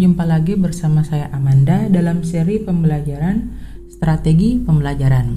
jumpa 0.00 0.24
lagi 0.24 0.56
bersama 0.56 1.04
saya 1.04 1.28
Amanda 1.28 1.84
dalam 1.92 2.24
seri 2.24 2.56
pembelajaran 2.56 3.68
strategi 3.92 4.56
pembelajaran. 4.56 5.36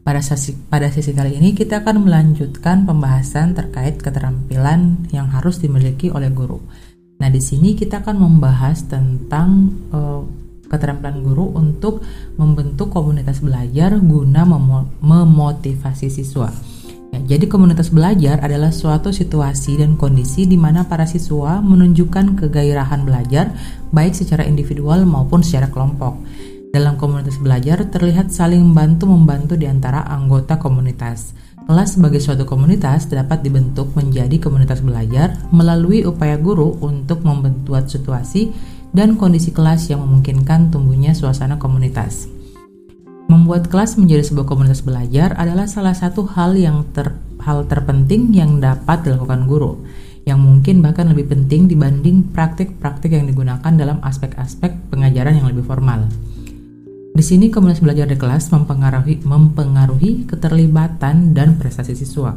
Pada 0.00 0.24
sesi, 0.24 0.56
pada 0.56 0.88
sesi 0.88 1.12
kali 1.12 1.36
ini 1.36 1.52
kita 1.52 1.84
akan 1.84 2.08
melanjutkan 2.08 2.88
pembahasan 2.88 3.52
terkait 3.52 4.00
keterampilan 4.00 5.12
yang 5.12 5.28
harus 5.28 5.60
dimiliki 5.60 6.08
oleh 6.08 6.32
guru. 6.32 6.56
Nah, 7.20 7.28
di 7.28 7.44
sini 7.44 7.76
kita 7.76 8.00
akan 8.00 8.16
membahas 8.16 8.88
tentang 8.88 9.76
uh, 9.92 10.24
keterampilan 10.72 11.20
guru 11.20 11.52
untuk 11.52 12.00
membentuk 12.40 12.88
komunitas 12.88 13.44
belajar 13.44 14.00
guna 14.00 14.48
memotivasi 15.04 16.08
siswa. 16.08 16.48
Jadi 17.28 17.44
komunitas 17.44 17.92
belajar 17.92 18.40
adalah 18.40 18.72
suatu 18.72 19.12
situasi 19.12 19.76
dan 19.84 20.00
kondisi 20.00 20.48
di 20.48 20.56
mana 20.56 20.88
para 20.88 21.04
siswa 21.04 21.60
menunjukkan 21.60 22.40
kegairahan 22.40 23.04
belajar 23.04 23.52
baik 23.92 24.16
secara 24.16 24.48
individual 24.48 25.04
maupun 25.04 25.44
secara 25.44 25.68
kelompok. 25.68 26.16
Dalam 26.72 26.96
komunitas 26.96 27.36
belajar 27.36 27.84
terlihat 27.84 28.32
saling 28.32 28.64
membantu-membantu 28.64 29.60
di 29.60 29.68
antara 29.68 30.08
anggota 30.08 30.56
komunitas. 30.56 31.36
Kelas 31.68 32.00
sebagai 32.00 32.24
suatu 32.24 32.48
komunitas 32.48 33.12
dapat 33.12 33.44
dibentuk 33.44 33.92
menjadi 33.92 34.40
komunitas 34.40 34.80
belajar 34.80 35.36
melalui 35.52 36.08
upaya 36.08 36.40
guru 36.40 36.80
untuk 36.80 37.20
membentuk 37.28 37.76
situasi 37.84 38.56
dan 38.96 39.20
kondisi 39.20 39.52
kelas 39.52 39.92
yang 39.92 40.00
memungkinkan 40.00 40.72
tumbuhnya 40.72 41.12
suasana 41.12 41.60
komunitas. 41.60 42.37
Membuat 43.28 43.68
kelas 43.68 44.00
menjadi 44.00 44.24
sebuah 44.24 44.48
komunitas 44.48 44.80
belajar 44.80 45.36
adalah 45.36 45.68
salah 45.68 45.92
satu 45.92 46.24
hal 46.32 46.56
yang 46.56 46.88
ter, 46.96 47.12
hal 47.44 47.68
terpenting 47.68 48.32
yang 48.32 48.56
dapat 48.56 49.04
dilakukan 49.04 49.44
guru, 49.44 49.84
yang 50.24 50.40
mungkin 50.40 50.80
bahkan 50.80 51.12
lebih 51.12 51.28
penting 51.28 51.68
dibanding 51.68 52.32
praktik-praktik 52.32 53.12
yang 53.12 53.28
digunakan 53.28 53.68
dalam 53.68 54.00
aspek-aspek 54.00 54.88
pengajaran 54.88 55.36
yang 55.36 55.52
lebih 55.52 55.60
formal. 55.60 56.08
Di 57.12 57.20
sini 57.20 57.52
komunitas 57.52 57.84
belajar 57.84 58.08
di 58.08 58.16
kelas 58.16 58.48
mempengaruhi, 58.48 59.20
mempengaruhi 59.20 60.24
keterlibatan 60.24 61.36
dan 61.36 61.60
prestasi 61.60 62.00
siswa, 62.00 62.32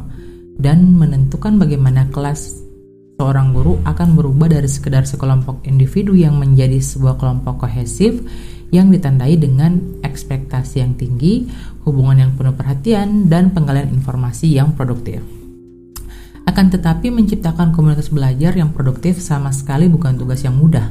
dan 0.60 0.92
menentukan 0.92 1.56
bagaimana 1.56 2.12
kelas 2.12 2.68
seorang 3.16 3.56
guru 3.56 3.80
akan 3.88 4.12
berubah 4.12 4.52
dari 4.52 4.68
sekedar 4.68 5.08
sekelompok 5.08 5.64
individu 5.64 6.12
yang 6.12 6.36
menjadi 6.36 6.84
sebuah 6.84 7.16
kelompok 7.16 7.64
kohesif 7.64 8.20
yang 8.72 8.88
ditandai 8.88 9.36
dengan 9.36 10.00
ekspektasi 10.00 10.80
yang 10.80 10.96
tinggi, 10.96 11.46
hubungan 11.84 12.24
yang 12.24 12.32
penuh 12.34 12.56
perhatian, 12.56 13.28
dan 13.28 13.52
penggalian 13.52 13.92
informasi 13.92 14.56
yang 14.56 14.72
produktif. 14.72 15.20
Akan 16.48 16.72
tetapi, 16.72 17.12
menciptakan 17.12 17.70
komunitas 17.70 18.08
belajar 18.08 18.56
yang 18.56 18.72
produktif 18.72 19.20
sama 19.20 19.52
sekali 19.54 19.86
bukan 19.86 20.16
tugas 20.18 20.42
yang 20.42 20.56
mudah, 20.56 20.88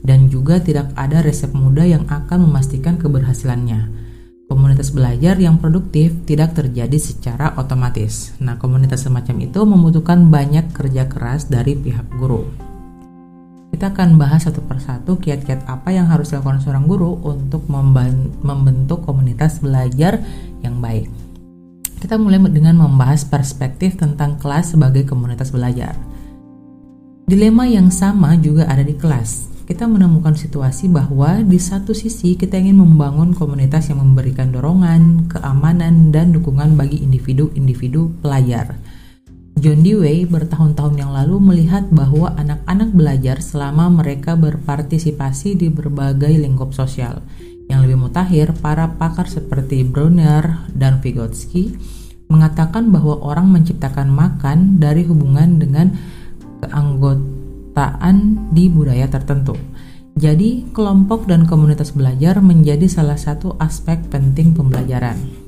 dan 0.00 0.30
juga 0.30 0.62
tidak 0.62 0.94
ada 0.94 1.20
resep 1.20 1.50
mudah 1.52 1.84
yang 1.84 2.06
akan 2.06 2.48
memastikan 2.48 2.96
keberhasilannya. 2.96 4.06
Komunitas 4.44 4.92
belajar 4.92 5.40
yang 5.40 5.56
produktif 5.56 6.12
tidak 6.28 6.54
terjadi 6.54 7.00
secara 7.00 7.56
otomatis. 7.56 8.36
Nah, 8.38 8.60
komunitas 8.60 9.08
semacam 9.08 9.40
itu 9.40 9.60
membutuhkan 9.64 10.28
banyak 10.28 10.70
kerja 10.70 11.08
keras 11.08 11.48
dari 11.48 11.74
pihak 11.74 12.12
guru. 12.20 12.73
Kita 13.74 13.90
akan 13.90 14.14
bahas 14.22 14.46
satu 14.46 14.62
persatu 14.62 15.18
kiat-kiat 15.18 15.66
apa 15.66 15.90
yang 15.90 16.06
harus 16.06 16.30
dilakukan 16.30 16.62
seorang 16.62 16.86
guru 16.86 17.18
untuk 17.26 17.66
membentuk 17.66 19.02
komunitas 19.02 19.58
belajar 19.58 20.22
yang 20.62 20.78
baik. 20.78 21.10
Kita 21.98 22.14
mulai 22.14 22.38
dengan 22.54 22.78
membahas 22.78 23.26
perspektif 23.26 23.98
tentang 23.98 24.38
kelas 24.38 24.78
sebagai 24.78 25.02
komunitas 25.02 25.50
belajar. 25.50 25.98
Dilema 27.26 27.66
yang 27.66 27.90
sama 27.90 28.38
juga 28.38 28.70
ada 28.70 28.86
di 28.86 28.94
kelas. 28.94 29.50
Kita 29.66 29.90
menemukan 29.90 30.38
situasi 30.38 30.86
bahwa 30.86 31.42
di 31.42 31.58
satu 31.58 31.90
sisi 31.98 32.38
kita 32.38 32.54
ingin 32.54 32.78
membangun 32.78 33.34
komunitas 33.34 33.90
yang 33.90 33.98
memberikan 33.98 34.54
dorongan, 34.54 35.26
keamanan, 35.26 36.14
dan 36.14 36.30
dukungan 36.30 36.78
bagi 36.78 37.02
individu-individu 37.02 38.22
pelajar 38.22 38.78
John 39.54 39.86
Dewey 39.86 40.26
bertahun-tahun 40.26 40.98
yang 40.98 41.14
lalu 41.14 41.38
melihat 41.38 41.86
bahwa 41.94 42.34
anak-anak 42.34 42.90
belajar 42.90 43.38
selama 43.38 43.86
mereka 43.86 44.34
berpartisipasi 44.34 45.54
di 45.54 45.70
berbagai 45.70 46.34
lingkup 46.34 46.74
sosial. 46.74 47.22
Yang 47.70 47.80
lebih 47.86 47.98
mutakhir, 48.02 48.46
para 48.58 48.98
pakar 48.98 49.30
seperti 49.30 49.86
Brunner 49.86 50.66
dan 50.74 50.98
Vygotsky 50.98 51.78
mengatakan 52.26 52.90
bahwa 52.90 53.14
orang 53.22 53.46
menciptakan 53.54 54.10
makan 54.10 54.82
dari 54.82 55.06
hubungan 55.06 55.62
dengan 55.62 55.94
keanggotaan 56.58 58.50
di 58.50 58.66
budaya 58.66 59.06
tertentu. 59.06 59.54
Jadi, 60.18 60.66
kelompok 60.74 61.30
dan 61.30 61.46
komunitas 61.46 61.94
belajar 61.94 62.42
menjadi 62.42 62.90
salah 62.90 63.18
satu 63.18 63.54
aspek 63.62 64.02
penting 64.10 64.50
pembelajaran. 64.50 65.43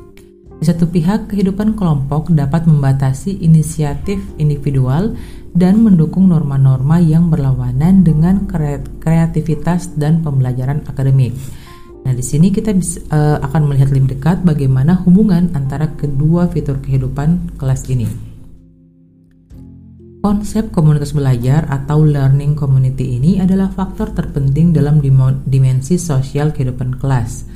Di 0.56 0.64
satu 0.64 0.88
pihak, 0.88 1.28
kehidupan 1.28 1.76
kelompok 1.76 2.32
dapat 2.32 2.64
membatasi 2.64 3.44
inisiatif 3.44 4.16
individual 4.40 5.12
dan 5.52 5.84
mendukung 5.84 6.32
norma-norma 6.32 6.96
yang 6.96 7.28
berlawanan 7.28 8.00
dengan 8.00 8.48
kreativitas 9.00 9.92
dan 10.00 10.24
pembelajaran 10.24 10.80
akademik. 10.88 11.36
Nah, 12.08 12.16
di 12.16 12.24
sini 12.24 12.48
kita 12.48 12.72
bisa, 12.72 13.04
uh, 13.12 13.36
akan 13.44 13.68
melihat 13.68 13.92
lebih 13.92 14.16
dekat 14.16 14.40
bagaimana 14.48 14.96
hubungan 15.04 15.52
antara 15.52 15.92
kedua 15.92 16.48
fitur 16.48 16.80
kehidupan 16.80 17.58
kelas 17.60 17.92
ini. 17.92 18.08
Konsep 20.24 20.72
komunitas 20.72 21.12
belajar 21.12 21.68
atau 21.68 22.00
learning 22.00 22.56
community 22.56 23.20
ini 23.20 23.38
adalah 23.38 23.68
faktor 23.68 24.10
terpenting 24.16 24.72
dalam 24.72 25.04
dimensi 25.44 26.00
sosial 26.00 26.50
kehidupan 26.50 26.96
kelas 26.98 27.46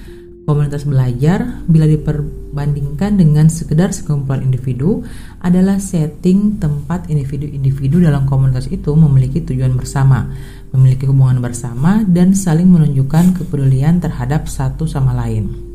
Komunitas 0.48 0.88
belajar 0.88 1.62
bila 1.68 1.84
diperbandingkan 1.84 3.20
dengan 3.20 3.52
sekedar 3.52 3.92
sekumpulan 3.92 4.40
individu 4.40 5.04
adalah 5.44 5.76
setting 5.76 6.56
tempat 6.56 7.06
individu-individu 7.12 8.00
dalam 8.00 8.24
komunitas 8.24 8.66
itu 8.72 8.96
memiliki 8.96 9.44
tujuan 9.44 9.76
bersama, 9.76 10.32
memiliki 10.72 11.04
hubungan 11.04 11.44
bersama 11.44 12.02
dan 12.08 12.32
saling 12.32 12.66
menunjukkan 12.66 13.36
kepedulian 13.36 14.00
terhadap 14.00 14.48
satu 14.48 14.88
sama 14.88 15.12
lain. 15.12 15.70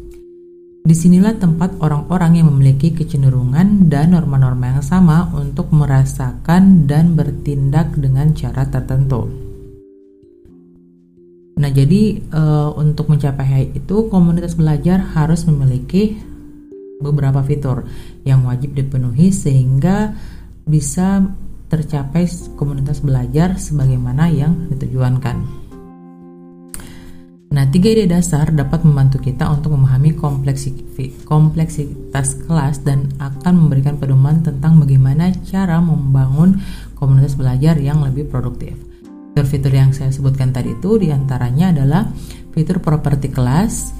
Di 0.85 0.93
sinilah 0.93 1.41
tempat 1.41 1.81
orang-orang 1.81 2.41
yang 2.41 2.53
memiliki 2.53 2.93
kecenderungan 2.93 3.89
dan 3.89 4.13
norma-norma 4.13 4.77
yang 4.77 4.85
sama 4.85 5.33
untuk 5.33 5.73
merasakan 5.73 6.85
dan 6.85 7.17
bertindak 7.17 7.89
dengan 7.97 8.37
cara 8.37 8.69
tertentu. 8.69 9.44
Nah, 11.55 11.71
jadi 11.71 12.19
uh, 12.35 12.75
untuk 12.75 13.07
mencapai 13.07 13.71
itu 13.71 14.11
komunitas 14.11 14.59
belajar 14.59 14.99
harus 15.15 15.47
memiliki 15.47 16.19
beberapa 16.99 17.39
fitur 17.43 17.87
yang 18.27 18.43
wajib 18.43 18.75
dipenuhi 18.75 19.31
sehingga 19.31 20.11
bisa 20.67 21.23
tercapai 21.71 22.27
komunitas 22.59 22.99
belajar 22.99 23.55
sebagaimana 23.55 24.27
yang 24.31 24.67
ditujuankan. 24.67 25.65
Nah, 27.55 27.71
tiga 27.71 27.87
ide 27.87 28.03
dasar 28.11 28.51
dapat 28.51 28.83
membantu 28.83 29.23
kita 29.23 29.47
untuk 29.47 29.79
memahami 29.79 30.11
kompleksitas 31.23 32.29
kelas 32.43 32.83
dan 32.83 33.15
akan 33.15 33.53
memberikan 33.55 33.95
pedoman 33.95 34.43
tentang 34.43 34.75
bagaimana 34.75 35.31
cara 35.47 35.79
membangun 35.79 36.59
komunitas 36.99 37.39
belajar 37.39 37.79
yang 37.79 38.03
lebih 38.03 38.27
produktif. 38.27 38.94
Fitur-fitur 39.35 39.75
yang 39.75 39.91
saya 39.91 40.15
sebutkan 40.15 40.55
tadi 40.55 40.79
itu 40.79 40.95
di 40.95 41.11
antaranya 41.11 41.75
adalah 41.75 42.07
fitur 42.55 42.79
properti 42.79 43.27
kelas, 43.27 43.91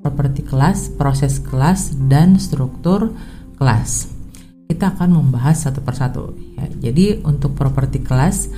properti 0.00 0.40
kelas, 0.40 0.96
proses 0.96 1.36
kelas, 1.36 1.92
dan 2.08 2.40
struktur 2.40 3.12
kelas. 3.60 4.08
Kita 4.72 4.88
akan 4.88 5.20
membahas 5.20 5.68
satu 5.68 5.84
persatu. 5.84 6.32
Ya, 6.56 6.88
jadi 6.88 7.20
untuk 7.28 7.52
properti 7.60 8.00
kelas, 8.00 8.48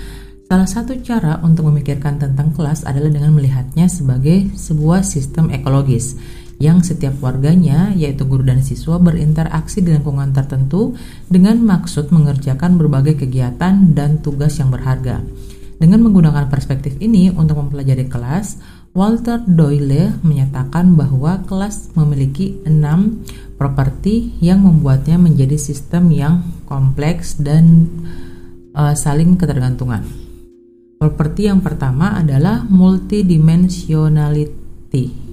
salah 0.46 0.70
satu 0.70 0.94
cara 1.02 1.42
untuk 1.42 1.74
memikirkan 1.74 2.14
tentang 2.22 2.54
kelas 2.54 2.86
adalah 2.86 3.10
dengan 3.10 3.34
melihatnya 3.34 3.90
sebagai 3.90 4.46
sebuah 4.54 5.02
sistem 5.02 5.50
ekologis 5.50 6.14
yang 6.62 6.86
setiap 6.86 7.18
warganya, 7.18 7.90
yaitu 7.94 8.26
guru 8.26 8.42
dan 8.46 8.62
siswa, 8.62 8.98
berinteraksi 9.02 9.82
di 9.82 9.90
lingkungan 9.94 10.30
tertentu 10.30 10.94
dengan 11.26 11.58
maksud 11.62 12.10
mengerjakan 12.14 12.78
berbagai 12.78 13.26
kegiatan 13.26 13.94
dan 13.94 14.18
tugas 14.22 14.58
yang 14.62 14.70
berharga. 14.70 15.18
Dengan 15.74 16.06
menggunakan 16.06 16.46
perspektif 16.46 16.94
ini 17.02 17.34
untuk 17.34 17.58
mempelajari 17.58 18.06
kelas, 18.06 18.62
Walter 18.94 19.42
Doyle 19.42 20.14
menyatakan 20.22 20.94
bahwa 20.94 21.42
kelas 21.50 21.90
memiliki 21.98 22.62
enam 22.62 23.26
properti 23.58 24.38
yang 24.38 24.62
membuatnya 24.62 25.18
menjadi 25.18 25.58
sistem 25.58 26.14
yang 26.14 26.46
kompleks 26.70 27.42
dan 27.42 27.90
uh, 28.78 28.94
saling 28.94 29.34
ketergantungan. 29.34 30.06
Properti 31.02 31.50
yang 31.50 31.58
pertama 31.58 32.22
adalah 32.22 32.62
multidimensionality 32.70 35.23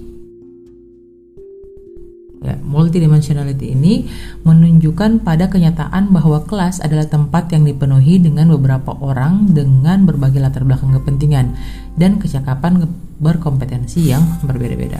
Ya, 2.42 2.58
multidimensionality 2.58 3.70
ini 3.70 4.10
menunjukkan 4.42 5.22
pada 5.22 5.46
kenyataan 5.46 6.10
bahwa 6.10 6.42
kelas 6.42 6.82
adalah 6.82 7.06
tempat 7.06 7.54
yang 7.54 7.62
dipenuhi 7.62 8.18
dengan 8.18 8.50
beberapa 8.50 8.98
orang 8.98 9.54
dengan 9.54 10.02
berbagai 10.02 10.42
latar 10.42 10.66
belakang 10.66 10.90
kepentingan 10.98 11.54
dan 11.94 12.18
kecakapan 12.18 12.90
berkompetensi 13.22 14.10
yang 14.10 14.26
berbeda-beda. 14.42 14.98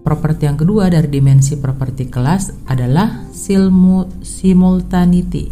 Properti 0.00 0.48
yang 0.48 0.56
kedua 0.56 0.88
dari 0.88 1.12
dimensi 1.12 1.60
properti 1.60 2.08
kelas 2.08 2.72
adalah 2.72 3.28
simultaneity. 4.24 5.44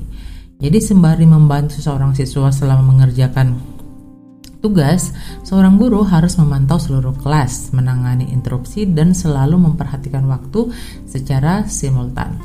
Jadi 0.56 0.78
sembari 0.80 1.28
membantu 1.28 1.84
seorang 1.84 2.16
siswa 2.16 2.48
selama 2.48 2.96
mengerjakan 2.96 3.73
tugas, 4.64 5.12
seorang 5.44 5.76
guru 5.76 6.00
harus 6.08 6.40
memantau 6.40 6.81
seluruh 6.81 7.12
kelas, 7.20 7.76
menangani 7.76 8.32
interupsi, 8.32 8.88
dan 8.88 9.12
selalu 9.12 9.61
memperhatikan 9.61 10.25
waktu 10.25 10.72
secara 11.05 11.69
simultan. 11.69 12.40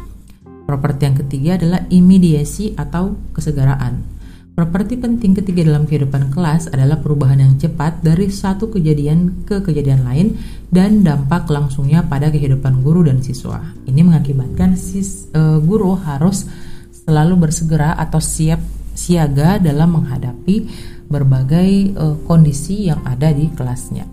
Properti 0.68 1.02
yang 1.08 1.18
ketiga 1.24 1.52
adalah 1.56 1.82
imediasi 1.88 2.76
atau 2.76 3.16
kesegaraan. 3.32 4.20
Properti 4.60 5.00
penting 5.00 5.40
ketiga 5.40 5.64
dalam 5.64 5.88
kehidupan 5.88 6.36
kelas 6.36 6.68
adalah 6.68 7.00
perubahan 7.00 7.40
yang 7.40 7.56
cepat 7.56 8.04
dari 8.04 8.28
satu 8.28 8.68
kejadian 8.68 9.48
ke 9.48 9.64
kejadian 9.64 10.04
lain 10.04 10.36
dan 10.68 11.00
dampak 11.00 11.48
langsungnya 11.48 12.04
pada 12.04 12.28
kehidupan 12.28 12.84
guru 12.84 13.08
dan 13.08 13.24
siswa. 13.24 13.64
Ini 13.88 14.04
mengakibatkan 14.04 14.76
sis, 14.76 15.32
uh, 15.32 15.64
guru 15.64 15.96
harus 15.96 16.44
selalu 16.92 17.48
bersegera 17.48 17.96
atau 17.96 18.20
siap 18.20 18.60
siaga 19.00 19.64
dalam 19.64 19.96
menghadapi 19.96 20.68
berbagai 21.10 21.98
uh, 21.98 22.16
kondisi 22.30 22.88
yang 22.88 23.02
ada 23.04 23.34
di 23.34 23.50
kelasnya. 23.52 24.06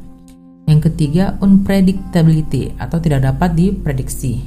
Yang 0.66 0.90
ketiga, 0.90 1.38
unpredictability 1.38 2.74
atau 2.80 2.98
tidak 2.98 3.28
dapat 3.30 3.54
diprediksi. 3.54 4.42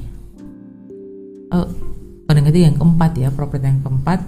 Uh, 1.54 1.70
yang 2.30 2.78
keempat 2.78 3.18
ya, 3.18 3.30
properti 3.34 3.66
yang 3.70 3.82
keempat 3.82 4.22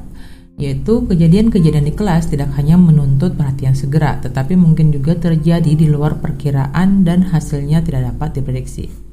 yaitu 0.61 1.09
kejadian-kejadian 1.09 1.89
di 1.89 1.93
kelas 1.97 2.29
tidak 2.29 2.53
hanya 2.53 2.77
menuntut 2.77 3.33
perhatian 3.33 3.73
segera, 3.73 4.21
tetapi 4.21 4.53
mungkin 4.53 4.93
juga 4.93 5.17
terjadi 5.17 5.73
di 5.73 5.89
luar 5.89 6.21
perkiraan 6.21 7.01
dan 7.01 7.25
hasilnya 7.33 7.81
tidak 7.81 8.13
dapat 8.13 8.37
diprediksi. 8.37 9.10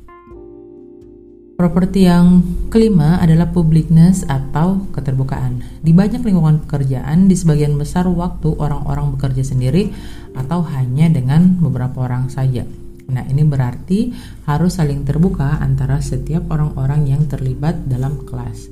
Properti 1.59 2.07
yang 2.07 2.39
kelima 2.71 3.19
adalah 3.19 3.51
publicness 3.51 4.23
atau 4.31 4.87
keterbukaan. 4.95 5.83
Di 5.83 5.91
banyak 5.91 6.23
lingkungan 6.23 6.63
pekerjaan, 6.63 7.27
di 7.27 7.35
sebagian 7.35 7.75
besar 7.75 8.07
waktu 8.07 8.55
orang-orang 8.55 9.19
bekerja 9.19 9.43
sendiri 9.43 9.91
atau 10.39 10.63
hanya 10.63 11.11
dengan 11.11 11.59
beberapa 11.59 12.07
orang 12.07 12.31
saja. 12.31 12.63
Nah, 13.11 13.27
ini 13.27 13.43
berarti 13.43 14.15
harus 14.47 14.79
saling 14.79 15.03
terbuka 15.03 15.59
antara 15.59 15.99
setiap 15.99 16.47
orang-orang 16.47 17.11
yang 17.11 17.27
terlibat 17.27 17.91
dalam 17.91 18.23
kelas. 18.23 18.71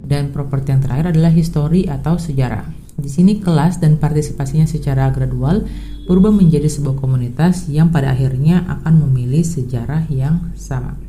Dan 0.00 0.32
properti 0.32 0.72
yang 0.72 0.80
terakhir 0.80 1.12
adalah 1.12 1.36
histori 1.36 1.84
atau 1.84 2.16
sejarah. 2.16 2.96
Di 2.96 3.12
sini 3.12 3.44
kelas 3.44 3.76
dan 3.76 4.00
partisipasinya 4.00 4.64
secara 4.64 5.12
gradual 5.12 5.68
berubah 6.08 6.32
menjadi 6.32 6.72
sebuah 6.72 6.96
komunitas 6.96 7.68
yang 7.68 7.92
pada 7.92 8.16
akhirnya 8.16 8.64
akan 8.80 9.04
memilih 9.04 9.44
sejarah 9.44 10.08
yang 10.08 10.56
sama. 10.56 11.05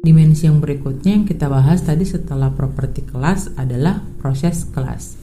Dimensi 0.00 0.48
yang 0.48 0.64
berikutnya 0.64 1.12
yang 1.12 1.28
kita 1.28 1.52
bahas 1.52 1.84
tadi 1.84 2.08
setelah 2.08 2.48
properti 2.48 3.04
kelas 3.04 3.52
adalah 3.60 4.00
proses 4.16 4.64
kelas. 4.72 5.20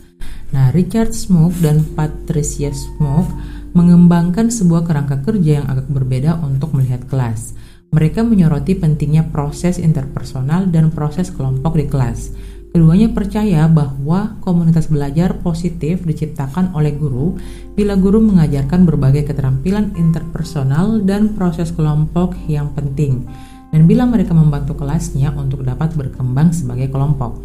Nah, 0.53 0.69
Richard 0.69 1.18
Smoke 1.18 1.57
dan 1.65 1.81
Patricia 1.81 2.69
Smoke 2.69 3.33
mengembangkan 3.74 4.53
sebuah 4.53 4.85
kerangka 4.85 5.25
kerja 5.25 5.65
yang 5.65 5.68
agak 5.68 5.89
berbeda 5.89 6.38
untuk 6.45 6.77
melihat 6.77 7.09
kelas. 7.09 7.57
Mereka 7.89 8.21
menyoroti 8.21 8.77
pentingnya 8.77 9.25
proses 9.33 9.81
interpersonal 9.81 10.69
dan 10.69 10.94
proses 10.94 11.33
kelompok 11.33 11.74
di 11.74 11.89
kelas. 11.89 12.38
Keduanya 12.69 13.09
percaya 13.09 13.65
bahwa 13.65 14.38
komunitas 14.45 14.94
belajar 14.94 15.41
positif 15.41 16.06
diciptakan 16.06 16.77
oleh 16.77 16.94
guru 16.94 17.33
bila 17.74 17.97
guru 17.97 18.21
mengajarkan 18.21 18.85
berbagai 18.85 19.33
keterampilan 19.33 19.97
interpersonal 19.97 21.01
dan 21.01 21.33
proses 21.33 21.74
kelompok 21.74 22.38
yang 22.45 22.69
penting 22.77 23.25
dan 23.72 23.86
bila 23.86 24.08
mereka 24.08 24.34
membantu 24.34 24.80
kelasnya 24.80 25.31
untuk 25.36 25.64
dapat 25.64 25.94
berkembang 25.94 26.56
sebagai 26.56 26.92
kelompok. 26.92 27.40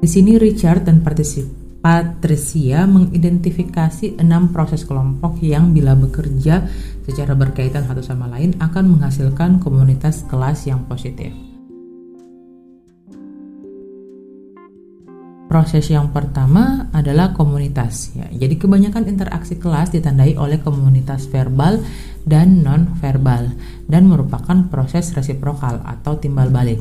Di 0.00 0.08
sini 0.08 0.40
Richard 0.40 0.88
dan 0.88 1.04
Patricia 1.80 2.84
mengidentifikasi 2.84 4.20
enam 4.20 4.52
proses 4.52 4.84
kelompok 4.84 5.40
yang 5.40 5.72
bila 5.72 5.96
bekerja 5.96 6.68
secara 7.04 7.32
berkaitan 7.36 7.84
satu 7.88 8.04
sama 8.04 8.28
lain 8.28 8.56
akan 8.60 8.96
menghasilkan 8.96 9.60
komunitas 9.60 10.24
kelas 10.28 10.68
yang 10.68 10.84
positif. 10.88 11.49
Proses 15.50 15.90
yang 15.90 16.14
pertama 16.14 16.86
adalah 16.94 17.34
komunitas. 17.34 18.14
Ya, 18.14 18.30
jadi 18.30 18.54
kebanyakan 18.54 19.10
interaksi 19.10 19.58
kelas 19.58 19.90
ditandai 19.90 20.38
oleh 20.38 20.62
komunitas 20.62 21.26
verbal 21.26 21.82
dan 22.22 22.62
non-verbal 22.62 23.50
dan 23.90 24.06
merupakan 24.06 24.70
proses 24.70 25.10
resiprokal 25.10 25.82
atau 25.82 26.22
timbal 26.22 26.54
balik. 26.54 26.78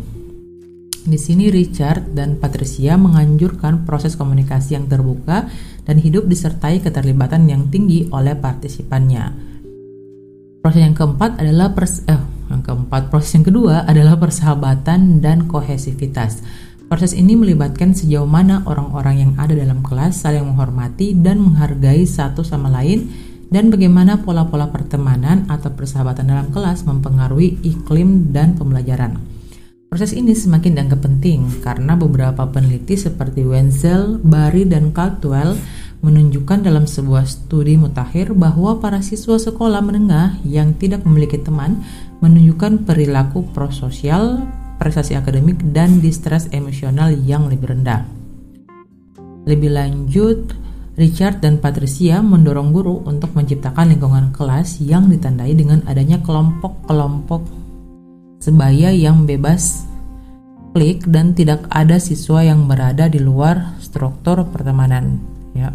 Di 1.02 1.18
sini 1.18 1.50
Richard 1.50 2.14
dan 2.14 2.38
Patricia 2.38 2.94
menganjurkan 2.94 3.90
proses 3.90 4.14
komunikasi 4.14 4.78
yang 4.78 4.86
terbuka 4.86 5.50
dan 5.90 5.98
hidup 5.98 6.30
disertai 6.30 6.78
keterlibatan 6.78 7.50
yang 7.50 7.74
tinggi 7.74 8.06
oleh 8.14 8.38
partisipannya. 8.38 9.50
Proses 10.62 10.86
yang 10.86 10.94
keempat 10.94 11.42
adalah 11.42 11.74
pers 11.74 12.06
eh, 12.06 12.22
yang 12.54 12.62
keempat 12.62 13.10
proses 13.10 13.34
yang 13.34 13.50
kedua 13.50 13.90
adalah 13.90 14.14
persahabatan 14.22 15.26
dan 15.26 15.50
kohesivitas 15.50 16.46
Proses 16.90 17.14
ini 17.14 17.38
melibatkan 17.38 17.94
sejauh 17.94 18.26
mana 18.26 18.66
orang-orang 18.66 19.22
yang 19.22 19.32
ada 19.38 19.54
dalam 19.54 19.86
kelas 19.86 20.26
saling 20.26 20.42
menghormati 20.42 21.14
dan 21.14 21.38
menghargai 21.38 22.02
satu 22.02 22.42
sama 22.42 22.66
lain 22.66 23.06
dan 23.54 23.70
bagaimana 23.70 24.26
pola-pola 24.26 24.74
pertemanan 24.74 25.46
atau 25.54 25.70
persahabatan 25.70 26.26
dalam 26.26 26.50
kelas 26.50 26.90
mempengaruhi 26.90 27.62
iklim 27.62 28.34
dan 28.34 28.58
pembelajaran. 28.58 29.22
Proses 29.86 30.18
ini 30.18 30.34
semakin 30.34 30.82
dianggap 30.82 31.06
penting 31.06 31.62
karena 31.62 31.94
beberapa 31.94 32.50
peneliti 32.50 32.98
seperti 32.98 33.46
Wenzel, 33.46 34.18
Bari, 34.26 34.66
dan 34.66 34.90
Caldwell 34.90 35.62
menunjukkan 36.02 36.66
dalam 36.66 36.90
sebuah 36.90 37.30
studi 37.30 37.78
mutakhir 37.78 38.34
bahwa 38.34 38.82
para 38.82 39.06
siswa 39.06 39.38
sekolah 39.38 39.86
menengah 39.86 40.42
yang 40.42 40.74
tidak 40.74 41.06
memiliki 41.06 41.38
teman 41.38 41.86
menunjukkan 42.18 42.90
perilaku 42.90 43.46
prososial 43.54 44.46
prestasi 44.80 45.20
akademik, 45.20 45.60
dan 45.76 46.00
distres 46.00 46.48
emosional 46.56 47.12
yang 47.12 47.52
lebih 47.52 47.76
rendah. 47.76 48.08
Lebih 49.44 49.76
lanjut, 49.76 50.56
Richard 51.00 51.40
dan 51.40 51.60
Patricia 51.60 52.20
mendorong 52.20 52.76
guru 52.76 53.04
untuk 53.08 53.32
menciptakan 53.32 53.96
lingkungan 53.96 54.36
kelas 54.36 54.84
yang 54.84 55.08
ditandai 55.08 55.56
dengan 55.56 55.80
adanya 55.88 56.20
kelompok-kelompok 56.20 57.44
sebaya 58.40 58.92
yang 58.92 59.24
bebas 59.24 59.88
klik 60.76 61.04
dan 61.08 61.36
tidak 61.36 61.66
ada 61.72 61.98
siswa 62.00 62.44
yang 62.44 62.68
berada 62.68 63.08
di 63.08 63.20
luar 63.20 63.80
struktur 63.80 64.44
pertemanan. 64.48 65.20
Ya. 65.56 65.72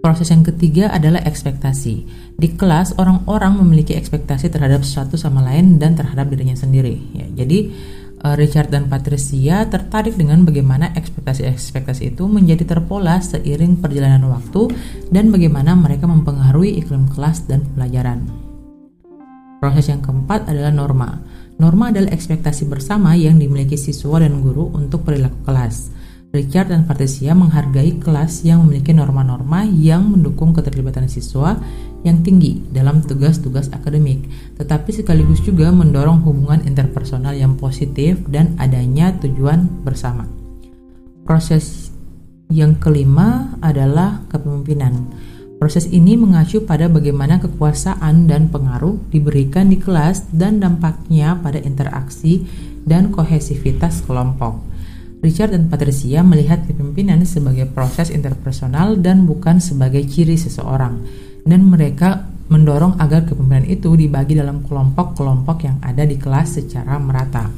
Proses 0.00 0.32
yang 0.32 0.40
ketiga 0.42 0.88
adalah 0.88 1.20
ekspektasi. 1.28 2.08
Di 2.40 2.56
kelas, 2.56 2.96
orang-orang 2.96 3.60
memiliki 3.60 3.92
ekspektasi 3.92 4.48
terhadap 4.48 4.80
satu 4.80 5.20
sama 5.20 5.44
lain 5.44 5.76
dan 5.76 5.92
terhadap 5.92 6.32
dirinya 6.32 6.56
sendiri. 6.56 6.96
Ya, 7.12 7.28
jadi, 7.44 7.68
eh, 8.24 8.34
Richard 8.40 8.72
dan 8.72 8.88
Patricia 8.88 9.68
tertarik 9.68 10.16
dengan 10.16 10.48
bagaimana 10.48 10.88
ekspektasi-ekspektasi 10.96 12.16
itu 12.16 12.24
menjadi 12.24 12.64
terpola 12.64 13.20
seiring 13.20 13.84
perjalanan 13.84 14.24
waktu 14.32 14.72
dan 15.12 15.28
bagaimana 15.28 15.76
mereka 15.76 16.08
mempengaruhi 16.08 16.80
iklim 16.80 17.12
kelas 17.12 17.44
dan 17.44 17.60
pelajaran. 17.76 18.24
Proses 19.60 19.92
yang 19.92 20.00
keempat 20.00 20.48
adalah 20.48 20.72
norma. 20.72 21.20
Norma 21.60 21.92
adalah 21.92 22.08
ekspektasi 22.16 22.64
bersama 22.72 23.12
yang 23.20 23.36
dimiliki 23.36 23.76
siswa 23.76 24.16
dan 24.24 24.40
guru 24.40 24.72
untuk 24.72 25.04
perilaku 25.04 25.44
kelas. 25.44 25.92
Richard 26.30 26.70
dan 26.70 26.86
Patricia 26.86 27.34
menghargai 27.34 27.98
kelas 27.98 28.46
yang 28.46 28.62
memiliki 28.62 28.94
norma-norma 28.94 29.66
yang 29.66 30.14
mendukung 30.14 30.54
keterlibatan 30.54 31.10
siswa 31.10 31.58
yang 32.06 32.22
tinggi 32.22 32.62
dalam 32.70 33.02
tugas-tugas 33.02 33.66
akademik, 33.74 34.30
tetapi 34.54 34.94
sekaligus 34.94 35.42
juga 35.42 35.74
mendorong 35.74 36.22
hubungan 36.22 36.62
interpersonal 36.62 37.34
yang 37.34 37.58
positif 37.58 38.22
dan 38.30 38.54
adanya 38.62 39.10
tujuan 39.18 39.66
bersama. 39.82 40.22
Proses 41.26 41.90
yang 42.46 42.78
kelima 42.78 43.58
adalah 43.58 44.22
kepemimpinan. 44.30 45.10
Proses 45.58 45.90
ini 45.90 46.14
mengacu 46.14 46.62
pada 46.62 46.86
bagaimana 46.86 47.42
kekuasaan 47.42 48.30
dan 48.30 48.48
pengaruh 48.54 48.96
diberikan 49.10 49.66
di 49.66 49.82
kelas 49.82 50.30
dan 50.30 50.62
dampaknya 50.62 51.36
pada 51.42 51.58
interaksi 51.58 52.46
dan 52.86 53.10
kohesivitas 53.10 54.06
kelompok. 54.06 54.69
Richard 55.20 55.52
dan 55.52 55.68
Patricia 55.68 56.24
melihat 56.24 56.64
kepemimpinan 56.64 57.28
sebagai 57.28 57.68
proses 57.68 58.08
interpersonal 58.08 58.96
dan 58.96 59.28
bukan 59.28 59.60
sebagai 59.60 60.00
ciri 60.08 60.40
seseorang, 60.40 61.04
dan 61.44 61.60
mereka 61.68 62.24
mendorong 62.48 62.96
agar 62.96 63.28
kepemimpinan 63.28 63.68
itu 63.68 63.92
dibagi 64.00 64.34
dalam 64.40 64.64
kelompok-kelompok 64.64 65.68
yang 65.68 65.76
ada 65.84 66.08
di 66.08 66.16
kelas 66.16 66.56
secara 66.56 66.96
merata. 66.96 67.52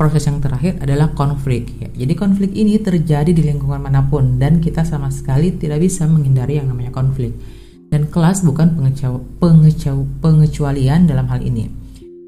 Proses 0.00 0.24
yang 0.24 0.40
terakhir 0.40 0.80
adalah 0.80 1.12
konflik. 1.12 1.76
Ya, 1.76 1.92
jadi 1.92 2.16
konflik 2.16 2.56
ini 2.56 2.80
terjadi 2.80 3.36
di 3.36 3.44
lingkungan 3.44 3.84
mana 3.84 4.00
pun 4.08 4.40
dan 4.40 4.64
kita 4.64 4.80
sama 4.80 5.12
sekali 5.12 5.52
tidak 5.60 5.84
bisa 5.84 6.08
menghindari 6.08 6.56
yang 6.56 6.72
namanya 6.72 6.88
konflik. 6.88 7.36
Dan 7.92 8.08
kelas 8.08 8.40
bukan 8.40 8.80
pengecualian 10.24 11.04
dalam 11.04 11.28
hal 11.28 11.44
ini. 11.44 11.79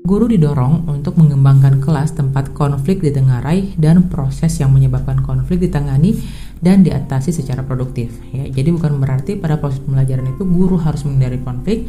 Guru 0.02 0.26
didorong 0.26 0.90
untuk 0.90 1.14
mengembangkan 1.14 1.78
kelas 1.78 2.18
tempat 2.18 2.50
konflik 2.58 2.98
ditengarai 2.98 3.78
dan 3.78 4.10
proses 4.10 4.58
yang 4.58 4.74
menyebabkan 4.74 5.22
konflik 5.22 5.62
ditangani 5.62 6.18
dan 6.58 6.82
diatasi 6.82 7.30
secara 7.30 7.62
produktif. 7.62 8.10
Ya, 8.34 8.50
jadi 8.50 8.74
bukan 8.74 8.98
berarti 8.98 9.38
pada 9.38 9.62
proses 9.62 9.78
pembelajaran 9.78 10.34
itu 10.34 10.42
guru 10.42 10.74
harus 10.82 11.06
menghindari 11.06 11.38
konflik, 11.46 11.86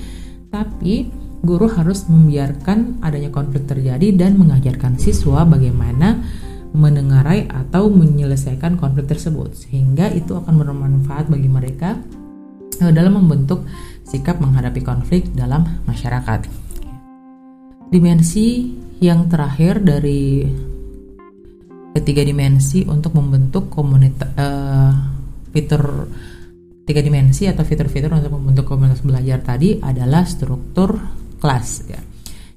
tapi 0.54 1.10
guru 1.42 1.66
harus 1.66 2.06
membiarkan 2.06 3.02
adanya 3.02 3.34
konflik 3.34 3.66
terjadi 3.66 4.14
dan 4.14 4.38
mengajarkan 4.38 5.02
siswa 5.02 5.42
bagaimana 5.42 6.22
menengarai 6.74 7.50
atau 7.50 7.90
menyelesaikan 7.90 8.78
konflik 8.78 9.10
tersebut 9.10 9.58
sehingga 9.58 10.14
itu 10.14 10.38
akan 10.38 10.54
bermanfaat 10.62 11.34
bagi 11.34 11.50
mereka 11.50 11.98
eh, 12.78 12.94
dalam 12.94 13.18
membentuk 13.18 13.66
sikap 14.06 14.38
menghadapi 14.38 14.86
konflik 14.86 15.30
dalam 15.34 15.66
masyarakat 15.90 16.63
dimensi 17.94 18.74
yang 18.98 19.30
terakhir 19.30 19.86
dari 19.86 20.42
ketiga 21.94 22.26
dimensi 22.26 22.82
untuk 22.90 23.14
membentuk 23.14 23.70
komunitas 23.70 24.34
uh, 24.34 24.92
fitur 25.54 26.10
tiga 26.84 27.00
dimensi 27.00 27.48
atau 27.48 27.64
fitur-fitur 27.64 28.12
untuk 28.12 28.34
membentuk 28.34 28.66
komunitas 28.68 29.06
belajar 29.06 29.40
tadi 29.40 29.78
adalah 29.80 30.26
struktur 30.26 30.98
kelas 31.38 31.70
ya. 31.88 32.02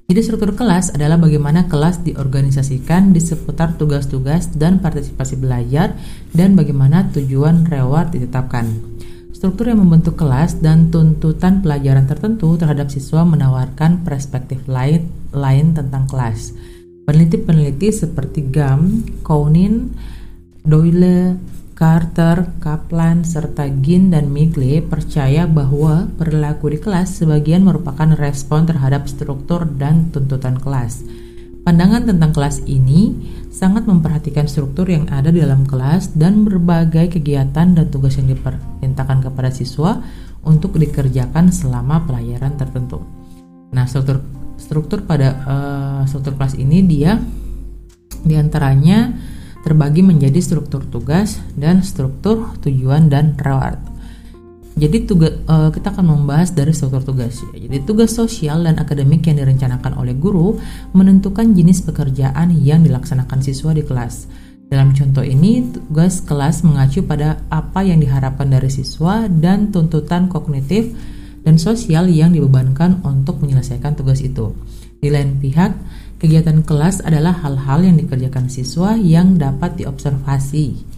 Jadi 0.07 0.19
struktur 0.23 0.55
kelas 0.55 0.95
adalah 0.95 1.19
bagaimana 1.19 1.67
kelas 1.67 1.99
diorganisasikan 2.07 3.11
di 3.11 3.19
seputar 3.19 3.75
tugas-tugas 3.75 4.55
dan 4.55 4.79
partisipasi 4.79 5.35
belajar 5.35 5.99
dan 6.31 6.55
bagaimana 6.55 7.11
tujuan 7.11 7.67
reward 7.67 8.15
ditetapkan. 8.15 8.71
Struktur 9.35 9.67
yang 9.69 9.83
membentuk 9.83 10.15
kelas 10.15 10.63
dan 10.63 10.89
tuntutan 10.89 11.59
pelajaran 11.59 12.07
tertentu 12.07 12.55
terhadap 12.55 12.87
siswa 12.87 13.27
menawarkan 13.27 14.07
perspektif 14.07 14.63
lain, 14.65 15.11
lain 15.31 15.75
tentang 15.75 16.07
kelas. 16.07 16.53
Peneliti-peneliti 17.07 17.89
seperti 17.91 18.51
Gam, 18.51 19.03
Kounin, 19.23 19.95
Doyle, 20.67 21.39
Carter, 21.77 22.57
Kaplan, 22.57 23.21
serta 23.21 23.69
Gin 23.85 24.09
dan 24.09 24.33
Migle 24.33 24.81
percaya 24.81 25.45
bahwa 25.45 26.09
perilaku 26.17 26.73
di 26.73 26.81
kelas 26.81 27.21
sebagian 27.21 27.63
merupakan 27.63 28.17
respon 28.17 28.65
terhadap 28.65 29.05
struktur 29.05 29.63
dan 29.63 30.09
tuntutan 30.09 30.57
kelas. 30.57 31.05
Pandangan 31.63 32.09
tentang 32.09 32.33
kelas 32.33 32.65
ini 32.65 33.13
sangat 33.53 33.85
memperhatikan 33.85 34.49
struktur 34.49 34.89
yang 34.89 35.05
ada 35.13 35.29
di 35.29 35.43
dalam 35.43 35.67
kelas 35.69 36.15
dan 36.17 36.47
berbagai 36.47 37.19
kegiatan 37.19 37.75
dan 37.77 37.85
tugas 37.93 38.17
yang 38.17 38.31
diperintahkan 38.31 39.29
kepada 39.29 39.53
siswa 39.53 40.01
untuk 40.47 40.79
dikerjakan 40.79 41.51
selama 41.51 42.07
pelajaran 42.07 42.55
tertentu. 42.55 43.03
Nah, 43.75 43.83
struktur 43.83 44.23
struktur 44.57 45.05
pada 45.05 45.27
uh, 45.45 46.01
struktur 46.09 46.35
kelas 46.35 46.57
ini 46.57 46.83
dia 46.83 47.21
di 48.25 48.35
antaranya 48.35 49.13
terbagi 49.63 50.03
menjadi 50.03 50.37
struktur 50.41 50.83
tugas 50.87 51.39
dan 51.55 51.81
struktur 51.85 52.51
tujuan 52.61 53.07
dan 53.07 53.37
reward. 53.39 53.79
Jadi 54.77 55.09
tugas 55.09 55.33
uh, 55.49 55.73
kita 55.73 55.89
akan 55.89 56.05
membahas 56.05 56.53
dari 56.53 56.69
struktur 56.69 57.01
tugas 57.01 57.41
ya. 57.41 57.65
Jadi 57.65 57.81
tugas 57.81 58.13
sosial 58.13 58.61
dan 58.61 58.77
akademik 58.77 59.25
yang 59.25 59.41
direncanakan 59.41 59.97
oleh 59.97 60.13
guru 60.13 60.61
menentukan 60.93 61.57
jenis 61.57 61.81
pekerjaan 61.81 62.53
yang 62.53 62.85
dilaksanakan 62.85 63.41
siswa 63.41 63.73
di 63.73 63.81
kelas. 63.81 64.29
Dalam 64.67 64.91
contoh 64.91 65.23
ini, 65.23 65.63
tugas 65.71 66.19
kelas 66.19 66.61
mengacu 66.67 66.99
pada 67.07 67.39
apa 67.47 67.87
yang 67.87 68.03
diharapkan 68.03 68.51
dari 68.51 68.67
siswa 68.67 69.25
dan 69.31 69.71
tuntutan 69.71 70.27
kognitif 70.27 70.91
dan 71.43 71.59
sosial 71.61 72.09
yang 72.09 72.33
dibebankan 72.33 73.01
untuk 73.05 73.41
menyelesaikan 73.43 73.93
tugas 73.97 74.23
itu. 74.23 74.55
Di 74.97 75.13
lain 75.13 75.37
pihak, 75.37 75.73
kegiatan 76.17 76.65
kelas 76.65 77.05
adalah 77.05 77.37
hal-hal 77.45 77.85
yang 77.85 77.97
dikerjakan 77.99 78.49
siswa 78.49 78.97
yang 78.97 79.37
dapat 79.37 79.77
diobservasi 79.81 80.97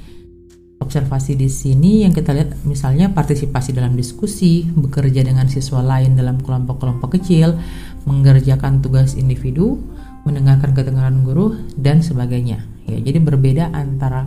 observasi 0.79 1.37
di 1.37 1.51
sini 1.51 2.07
yang 2.07 2.15
kita 2.15 2.33
lihat 2.33 2.65
misalnya 2.65 3.11
partisipasi 3.13 3.75
dalam 3.75 3.93
diskusi, 3.93 4.65
bekerja 4.65 5.21
dengan 5.21 5.45
siswa 5.45 5.83
lain 5.83 6.15
dalam 6.17 6.41
kelompok-kelompok 6.41 7.19
kecil, 7.19 7.53
mengerjakan 8.09 8.81
tugas 8.81 9.13
individu, 9.13 9.77
mendengarkan 10.23 10.73
keterangan 10.73 11.13
guru 11.21 11.53
dan 11.77 12.01
sebagainya. 12.01 12.63
Ya, 12.89 12.97
jadi 12.97 13.21
berbeda 13.21 13.69
antara 13.75 14.25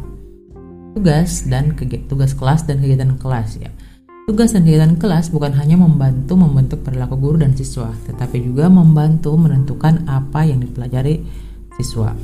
tugas 0.95 1.49
dan 1.49 1.75
tugas 2.07 2.37
kelas 2.37 2.69
dan 2.69 2.79
kegiatan 2.79 3.17
kelas 3.19 3.59
ya. 3.59 3.73
Tugas 4.23 4.55
dan 4.55 4.63
kegiatan 4.63 4.95
kelas 5.03 5.35
bukan 5.35 5.51
hanya 5.59 5.75
membantu 5.75 6.39
membentuk 6.39 6.87
perilaku 6.87 7.19
guru 7.19 7.43
dan 7.43 7.59
siswa, 7.59 7.91
tetapi 8.07 8.39
juga 8.39 8.71
membantu 8.71 9.35
menentukan 9.35 10.07
apa 10.07 10.47
yang 10.47 10.63
dipelajari 10.63 11.27
siswa. 11.75 12.15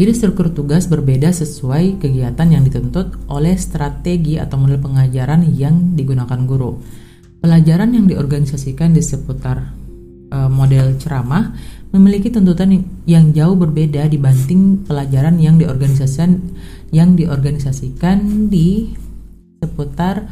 Jadi 0.00 0.12
struktur 0.16 0.48
tugas 0.48 0.88
berbeda 0.88 1.28
sesuai 1.28 2.00
kegiatan 2.00 2.48
yang 2.48 2.64
dituntut 2.64 3.20
oleh 3.28 3.52
strategi 3.60 4.40
atau 4.40 4.56
model 4.56 4.80
pengajaran 4.80 5.44
yang 5.52 5.92
digunakan 5.92 6.40
guru. 6.48 6.80
Pelajaran 7.44 7.92
yang 7.92 8.08
diorganisasikan 8.08 8.96
di 8.96 9.04
seputar 9.04 9.76
e, 10.32 10.38
model 10.48 10.96
ceramah 10.96 11.52
memiliki 11.92 12.32
tuntutan 12.32 12.80
yang 13.04 13.30
jauh 13.36 13.54
berbeda 13.60 14.08
dibanding 14.08 14.88
pelajaran 14.88 15.36
yang 15.36 15.60
diorganisasikan 15.60 16.40
yang 16.90 17.12
diorganisasikan 17.14 18.48
di 18.48 19.03
seputar 19.64 20.28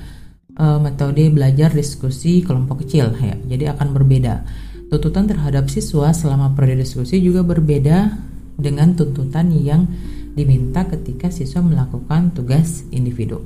e, 0.52 0.64
metode 0.78 1.32
belajar 1.32 1.72
diskusi 1.72 2.44
kelompok 2.44 2.84
kecil 2.84 3.16
ya. 3.16 3.34
Jadi 3.48 3.64
akan 3.72 3.96
berbeda. 3.96 4.44
Tuntutan 4.92 5.24
terhadap 5.24 5.72
siswa 5.72 6.12
selama 6.12 6.52
periode 6.52 6.84
diskusi 6.84 7.24
juga 7.24 7.40
berbeda 7.40 8.12
dengan 8.60 8.92
tuntutan 8.92 9.48
yang 9.56 9.88
diminta 10.36 10.84
ketika 10.84 11.32
siswa 11.32 11.64
melakukan 11.64 12.36
tugas 12.36 12.84
individu. 12.92 13.40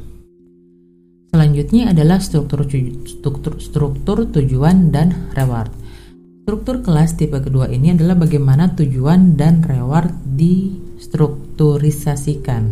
Selanjutnya 1.31 1.93
adalah 1.93 2.19
struktur, 2.23 2.65
struktur, 3.05 3.61
struktur 3.61 4.27
tujuan 4.31 4.91
dan 4.95 5.13
reward. 5.35 5.71
Struktur 6.47 6.79
kelas 6.81 7.19
tipe 7.19 7.43
kedua 7.43 7.67
ini 7.67 7.91
adalah 7.93 8.15
bagaimana 8.15 8.71
tujuan 8.79 9.35
dan 9.35 9.67
reward 9.67 10.15
distrukturisasikan. 10.39 12.63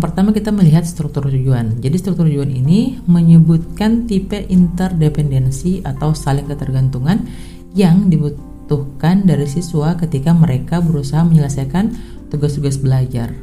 Pertama 0.00 0.32
kita 0.32 0.48
melihat 0.48 0.88
struktur 0.88 1.28
tujuan. 1.28 1.76
Jadi 1.78 1.96
struktur 2.00 2.24
tujuan 2.26 2.48
ini 2.48 2.98
menyebutkan 3.04 4.08
tipe 4.08 4.40
interdependensi 4.48 5.84
atau 5.84 6.16
saling 6.16 6.48
ketergantungan 6.48 7.28
yang 7.76 8.08
dibutuhkan 8.08 8.50
dibutuhkan 8.70 9.26
dari 9.26 9.50
siswa 9.50 9.98
ketika 9.98 10.30
mereka 10.30 10.78
berusaha 10.78 11.26
menyelesaikan 11.26 11.90
tugas-tugas 12.30 12.78
belajar. 12.78 13.34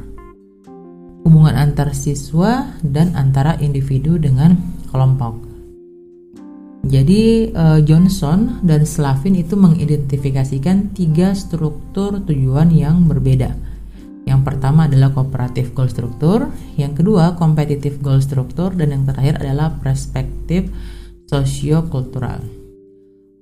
Hubungan 1.28 1.52
antar 1.52 1.92
siswa 1.92 2.72
dan 2.80 3.12
antara 3.12 3.60
individu 3.60 4.16
dengan 4.16 4.56
kelompok. 4.88 5.44
Jadi 6.88 7.52
eh, 7.52 7.80
Johnson 7.84 8.64
dan 8.64 8.88
Slavin 8.88 9.36
itu 9.36 9.52
mengidentifikasikan 9.52 10.96
tiga 10.96 11.36
struktur 11.36 12.24
tujuan 12.24 12.72
yang 12.72 13.04
berbeda. 13.04 13.52
Yang 14.38 14.54
pertama 14.54 14.86
adalah 14.86 15.10
kooperatif 15.10 15.74
goal 15.74 15.90
struktur, 15.90 16.46
yang 16.78 16.94
kedua 16.94 17.34
kompetitif 17.34 17.98
goal 17.98 18.22
struktur, 18.22 18.70
dan 18.70 18.94
yang 18.94 19.02
terakhir 19.02 19.42
adalah 19.42 19.74
perspektif 19.82 20.70
sosiokultural. 21.26 22.38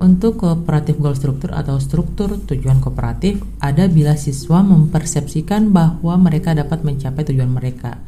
Untuk 0.01 0.41
kooperatif 0.41 0.97
goal 0.97 1.13
struktur 1.13 1.53
atau 1.53 1.77
struktur 1.77 2.41
tujuan 2.49 2.81
kooperatif 2.81 3.45
ada 3.61 3.93
bila 3.93 4.17
siswa 4.17 4.65
mempersepsikan 4.65 5.69
bahwa 5.69 6.17
mereka 6.17 6.57
dapat 6.57 6.81
mencapai 6.81 7.29
tujuan 7.29 7.53
mereka. 7.53 8.01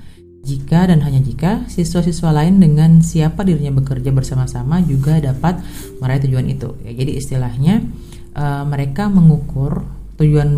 Jika 0.49 0.89
dan 0.89 1.05
hanya 1.05 1.21
jika 1.21 1.69
siswa-siswa 1.69 2.33
lain 2.33 2.57
dengan 2.57 3.05
siapa 3.05 3.45
dirinya 3.45 3.85
bekerja 3.85 4.17
bersama-sama 4.17 4.81
juga 4.81 5.21
dapat 5.21 5.61
meraih 6.01 6.25
tujuan 6.25 6.49
itu. 6.49 6.73
Ya, 6.89 6.97
jadi 6.97 7.21
istilahnya 7.21 7.85
uh, 8.33 8.65
mereka 8.65 9.13
mengukur 9.13 9.85
tujuan 10.17 10.57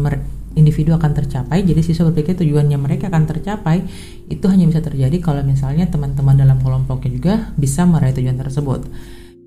individu 0.59 0.97
akan 0.97 1.13
tercapai. 1.15 1.63
Jadi 1.63 1.81
siswa 1.85 2.11
berpikir 2.11 2.35
tujuannya 2.39 2.79
mereka 2.81 3.07
akan 3.13 3.25
tercapai 3.27 3.87
itu 4.31 4.47
hanya 4.51 4.67
bisa 4.67 4.83
terjadi 4.83 5.17
kalau 5.23 5.43
misalnya 5.47 5.87
teman-teman 5.87 6.35
dalam 6.39 6.59
kelompoknya 6.59 7.11
juga 7.11 7.35
bisa 7.55 7.87
meraih 7.87 8.15
tujuan 8.15 8.39
tersebut. 8.39 8.87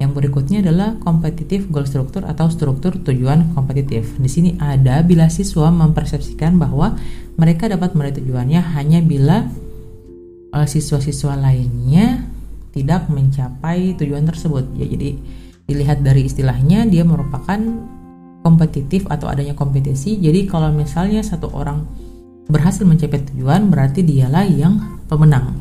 Yang 0.02 0.12
berikutnya 0.20 0.66
adalah 0.66 0.98
kompetitif 1.00 1.70
goal 1.70 1.86
struktur 1.86 2.26
atau 2.26 2.50
struktur 2.50 2.98
tujuan 2.98 3.54
kompetitif. 3.54 4.18
Di 4.20 4.28
sini 4.28 4.58
ada 4.58 5.00
bila 5.06 5.30
siswa 5.30 5.70
mempersepsikan 5.70 6.58
bahwa 6.58 6.98
mereka 7.40 7.70
dapat 7.70 7.96
meraih 7.96 8.20
tujuannya 8.20 8.62
hanya 8.76 9.00
bila 9.00 9.48
uh, 10.52 10.68
siswa-siswa 10.68 11.38
lainnya 11.38 12.26
tidak 12.74 13.08
mencapai 13.08 13.94
tujuan 13.96 14.26
tersebut. 14.26 14.66
Ya, 14.76 14.90
jadi 14.90 15.16
dilihat 15.70 16.04
dari 16.04 16.28
istilahnya 16.28 16.84
dia 16.90 17.08
merupakan 17.08 17.60
kompetitif 18.44 19.08
atau 19.08 19.32
adanya 19.32 19.56
kompetisi. 19.56 20.20
Jadi 20.20 20.46
kalau 20.46 20.70
misalnya 20.76 21.24
satu 21.24 21.50
orang 21.56 21.88
berhasil 22.52 22.84
mencapai 22.84 23.24
tujuan 23.32 23.72
berarti 23.72 24.04
dialah 24.04 24.44
yang 24.46 25.00
pemenang. 25.08 25.56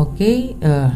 Oke, 0.00 0.24
okay, 0.24 0.36
uh, 0.64 0.88
eh, 0.88 0.90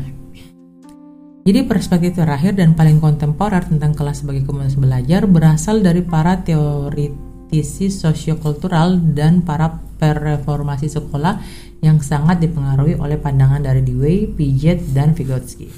jadi 1.44 1.68
perspektif 1.68 2.16
terakhir 2.16 2.56
dan 2.56 2.72
paling 2.72 3.04
kontemporer 3.04 3.64
tentang 3.68 3.92
kelas 3.92 4.24
sebagai 4.24 4.48
komunitas 4.48 4.80
belajar 4.80 5.28
berasal 5.28 5.84
dari 5.84 6.00
para 6.00 6.40
teoritisi 6.40 7.92
sosiokultural 7.92 8.96
dan 9.12 9.44
para 9.44 9.76
pereformasi 10.00 10.88
sekolah 10.88 11.40
yang 11.84 12.00
sangat 12.00 12.40
dipengaruhi 12.40 12.96
oleh 12.96 13.20
pandangan 13.20 13.60
dari 13.60 13.84
Dewey, 13.84 14.24
Piaget, 14.24 14.96
dan 14.96 15.12
Vygotsky. 15.12 15.68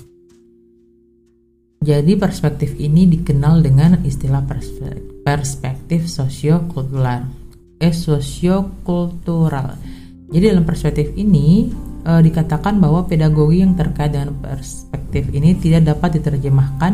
Jadi 1.83 2.15
perspektif 2.15 2.79
ini 2.79 3.11
dikenal 3.11 3.63
dengan 3.63 3.99
istilah 4.07 4.47
perspektif 5.27 6.07
sosiokultural. 6.07 7.27
Eh 7.83 7.91
sosiokultural. 7.91 9.75
Jadi 10.31 10.45
dalam 10.51 10.67
perspektif 10.67 11.15
ini 11.15 11.71
e, 12.03 12.13
dikatakan 12.23 12.83
bahwa 12.83 13.07
pedagogi 13.07 13.63
yang 13.63 13.79
terkait 13.79 14.11
dengan 14.11 14.35
perspektif 14.35 15.31
ini 15.31 15.55
tidak 15.59 15.95
dapat 15.95 16.19
diterjemahkan 16.19 16.93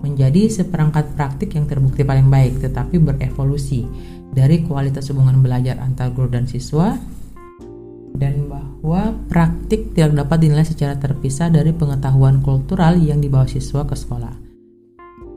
menjadi 0.00 0.48
seperangkat 0.48 1.12
praktik 1.12 1.52
yang 1.52 1.68
terbukti 1.68 2.00
paling 2.08 2.32
baik, 2.32 2.64
tetapi 2.64 2.96
berevolusi 2.96 3.84
dari 4.32 4.64
kualitas 4.64 5.12
hubungan 5.12 5.44
belajar 5.44 5.76
antar 5.84 6.08
guru 6.16 6.32
dan 6.32 6.48
siswa 6.48 6.96
dan 8.16 8.50
bahwa 8.50 9.14
praktik 9.30 9.94
tidak 9.94 10.26
dapat 10.26 10.38
dinilai 10.42 10.66
secara 10.66 10.98
terpisah 10.98 11.48
dari 11.52 11.70
pengetahuan 11.70 12.42
kultural 12.42 12.98
yang 12.98 13.22
dibawa 13.22 13.46
siswa 13.46 13.86
ke 13.86 13.94
sekolah. 13.94 14.34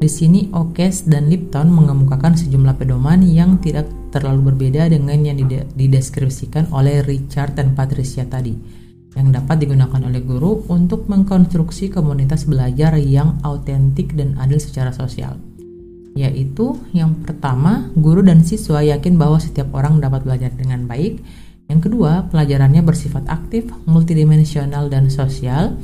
Di 0.03 0.11
sini 0.11 0.51
Oakes 0.51 1.07
dan 1.07 1.31
Lipton 1.31 1.71
mengemukakan 1.71 2.35
sejumlah 2.35 2.75
pedoman 2.75 3.23
yang 3.23 3.55
tidak 3.63 3.87
terlalu 4.11 4.51
berbeda 4.51 4.91
dengan 4.91 5.15
yang 5.23 5.39
dideskripsikan 5.79 6.67
oleh 6.75 6.99
Richard 7.07 7.55
dan 7.55 7.71
Patricia 7.71 8.27
tadi, 8.27 8.51
yang 9.15 9.31
dapat 9.31 9.63
digunakan 9.63 10.01
oleh 10.03 10.19
guru 10.19 10.67
untuk 10.67 11.07
mengkonstruksi 11.07 11.87
komunitas 11.87 12.49
belajar 12.49 12.99
yang 12.99 13.39
autentik 13.47 14.11
dan 14.17 14.35
adil 14.41 14.59
secara 14.59 14.91
sosial. 14.91 15.39
Yaitu 16.13 16.77
yang 16.93 17.23
pertama, 17.25 17.89
guru 17.97 18.21
dan 18.21 18.45
siswa 18.45 18.83
yakin 18.83 19.17
bahwa 19.17 19.39
setiap 19.41 19.71
orang 19.73 19.97
dapat 19.97 20.27
belajar 20.27 20.51
dengan 20.53 20.85
baik, 20.85 21.23
yang 21.73 21.81
kedua, 21.81 22.29
pelajarannya 22.29 22.85
bersifat 22.85 23.25
aktif, 23.25 23.65
multidimensional, 23.89 24.93
dan 24.93 25.09
sosial. 25.09 25.81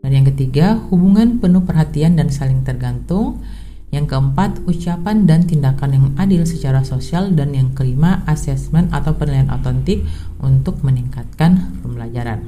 Dan 0.00 0.10
yang 0.16 0.26
ketiga, 0.32 0.80
hubungan 0.88 1.36
penuh 1.36 1.60
perhatian 1.68 2.16
dan 2.16 2.32
saling 2.32 2.64
tergantung. 2.64 3.44
Yang 3.92 4.16
keempat, 4.16 4.64
ucapan 4.64 5.28
dan 5.28 5.44
tindakan 5.44 5.90
yang 5.92 6.06
adil 6.16 6.48
secara 6.48 6.80
sosial. 6.88 7.36
Dan 7.36 7.52
yang 7.52 7.76
kelima, 7.76 8.24
asesmen 8.24 8.88
atau 8.96 9.12
penilaian 9.12 9.52
otentik 9.52 10.08
untuk 10.40 10.80
meningkatkan 10.80 11.84
pembelajaran. 11.84 12.40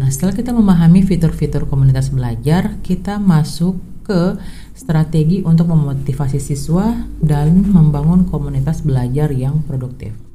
Nah, 0.00 0.08
setelah 0.08 0.32
kita 0.32 0.56
memahami 0.56 1.04
fitur-fitur 1.04 1.68
komunitas 1.68 2.08
belajar, 2.08 2.80
kita 2.80 3.20
masuk 3.20 3.76
ke 4.00 4.40
strategi 4.72 5.44
untuk 5.44 5.68
memotivasi 5.68 6.40
siswa 6.40 7.04
dan 7.20 7.68
membangun 7.68 8.24
komunitas 8.28 8.80
belajar 8.80 9.28
yang 9.32 9.60
produktif. 9.64 10.25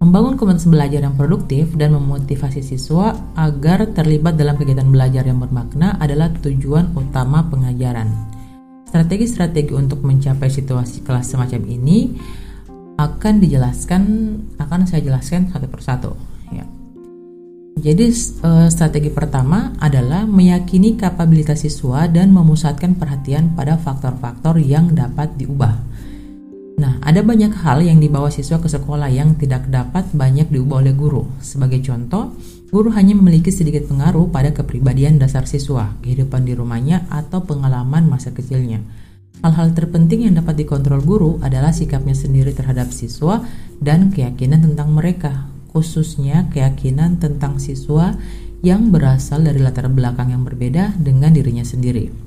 Membangun 0.00 0.40
komunitas 0.40 0.64
belajar 0.64 1.04
yang 1.04 1.12
produktif 1.12 1.76
dan 1.76 1.92
memotivasi 1.92 2.64
siswa 2.64 3.12
agar 3.36 3.84
terlibat 3.92 4.32
dalam 4.32 4.56
kegiatan 4.56 4.88
belajar 4.88 5.28
yang 5.28 5.36
bermakna 5.36 6.00
adalah 6.00 6.32
tujuan 6.40 6.96
utama 6.96 7.44
pengajaran. 7.52 8.08
Strategi-strategi 8.88 9.76
untuk 9.76 10.00
mencapai 10.00 10.48
situasi 10.48 11.04
kelas 11.04 11.36
semacam 11.36 11.68
ini 11.68 12.16
akan 12.96 13.44
dijelaskan, 13.44 14.02
akan 14.56 14.88
saya 14.88 15.04
jelaskan 15.04 15.52
satu 15.52 15.68
persatu. 15.68 16.16
Ya. 16.48 16.64
Jadi 17.76 18.08
eh, 18.08 18.68
strategi 18.72 19.12
pertama 19.12 19.76
adalah 19.84 20.24
meyakini 20.24 20.96
kapabilitas 20.96 21.60
siswa 21.60 22.08
dan 22.08 22.32
memusatkan 22.32 22.96
perhatian 22.96 23.52
pada 23.52 23.76
faktor-faktor 23.76 24.64
yang 24.64 24.96
dapat 24.96 25.36
diubah. 25.36 25.89
Nah, 26.78 27.00
ada 27.02 27.24
banyak 27.24 27.50
hal 27.64 27.82
yang 27.82 27.98
dibawa 27.98 28.30
siswa 28.30 28.60
ke 28.60 28.68
sekolah 28.70 29.10
yang 29.10 29.34
tidak 29.34 29.66
dapat 29.66 30.06
banyak 30.14 30.52
diubah 30.52 30.84
oleh 30.84 30.94
guru. 30.94 31.26
Sebagai 31.40 31.82
contoh, 31.82 32.36
guru 32.70 32.92
hanya 32.94 33.16
memiliki 33.16 33.48
sedikit 33.48 33.88
pengaruh 33.90 34.28
pada 34.28 34.52
kepribadian 34.54 35.18
dasar 35.18 35.48
siswa, 35.48 35.96
kehidupan 36.04 36.46
di 36.46 36.54
rumahnya, 36.54 37.08
atau 37.10 37.42
pengalaman 37.42 38.06
masa 38.06 38.30
kecilnya. 38.30 38.84
Hal-hal 39.40 39.72
terpenting 39.72 40.28
yang 40.28 40.36
dapat 40.36 40.60
dikontrol 40.60 41.00
guru 41.00 41.40
adalah 41.40 41.72
sikapnya 41.72 42.12
sendiri 42.12 42.52
terhadap 42.52 42.92
siswa 42.92 43.40
dan 43.80 44.12
keyakinan 44.12 44.60
tentang 44.60 44.92
mereka, 44.92 45.48
khususnya 45.72 46.52
keyakinan 46.52 47.16
tentang 47.16 47.56
siswa 47.56 48.20
yang 48.60 48.92
berasal 48.92 49.40
dari 49.40 49.56
latar 49.56 49.88
belakang 49.88 50.36
yang 50.36 50.44
berbeda 50.44 51.00
dengan 51.00 51.32
dirinya 51.32 51.64
sendiri 51.64 52.19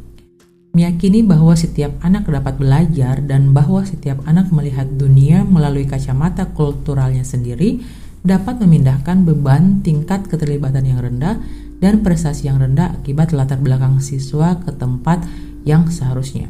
meyakini 0.74 1.22
bahwa 1.22 1.54
setiap 1.54 1.94
anak 2.02 2.26
dapat 2.26 2.58
belajar 2.58 3.22
dan 3.22 3.54
bahwa 3.54 3.86
setiap 3.86 4.26
anak 4.26 4.50
melihat 4.50 4.90
dunia 4.90 5.46
melalui 5.46 5.86
kacamata 5.86 6.50
kulturalnya 6.50 7.22
sendiri 7.22 7.78
dapat 8.26 8.58
memindahkan 8.58 9.22
beban 9.22 9.86
tingkat 9.86 10.26
keterlibatan 10.26 10.90
yang 10.90 10.98
rendah 10.98 11.38
dan 11.78 12.02
prestasi 12.02 12.50
yang 12.50 12.58
rendah 12.58 12.90
akibat 12.90 13.36
latar 13.38 13.62
belakang 13.62 14.02
siswa 14.02 14.58
ke 14.66 14.74
tempat 14.74 15.22
yang 15.62 15.94
seharusnya. 15.94 16.50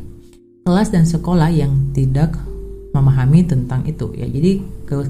Kelas 0.63 0.95
dan 0.95 1.03
sekolah 1.03 1.51
yang 1.51 1.91
tidak 1.91 2.39
memahami 2.95 3.43
tentang 3.43 3.83
itu 3.83 4.15
ya. 4.15 4.23
Jadi 4.23 4.63
ke 4.88 5.03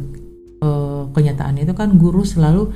e, 0.57 0.69
kenyataannya 1.13 1.69
itu 1.69 1.75
kan 1.77 2.01
guru 2.01 2.25
selalu 2.25 2.73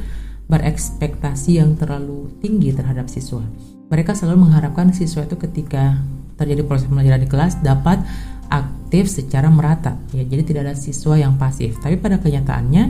berekspektasi 0.52 1.58
yang 1.58 1.73
terlalu 1.73 2.30
tinggi 2.45 2.76
terhadap 2.78 3.10
siswa. 3.10 3.41
Mereka 3.89 4.13
selalu 4.13 4.45
mengharapkan 4.45 4.91
siswa 4.91 5.23
itu 5.23 5.39
ketika 5.39 5.97
terjadi 6.38 6.62
proses 6.63 6.86
pembelajaran 6.88 7.21
di 7.26 7.30
kelas 7.30 7.54
dapat 7.65 8.00
aktif 8.47 9.12
secara 9.12 9.52
merata. 9.52 10.00
Ya 10.15 10.23
jadi 10.23 10.43
tidak 10.47 10.62
ada 10.71 10.76
siswa 10.78 11.19
yang 11.19 11.36
pasif. 11.36 11.76
Tapi 11.84 12.00
pada 12.00 12.21
kenyataannya 12.21 12.84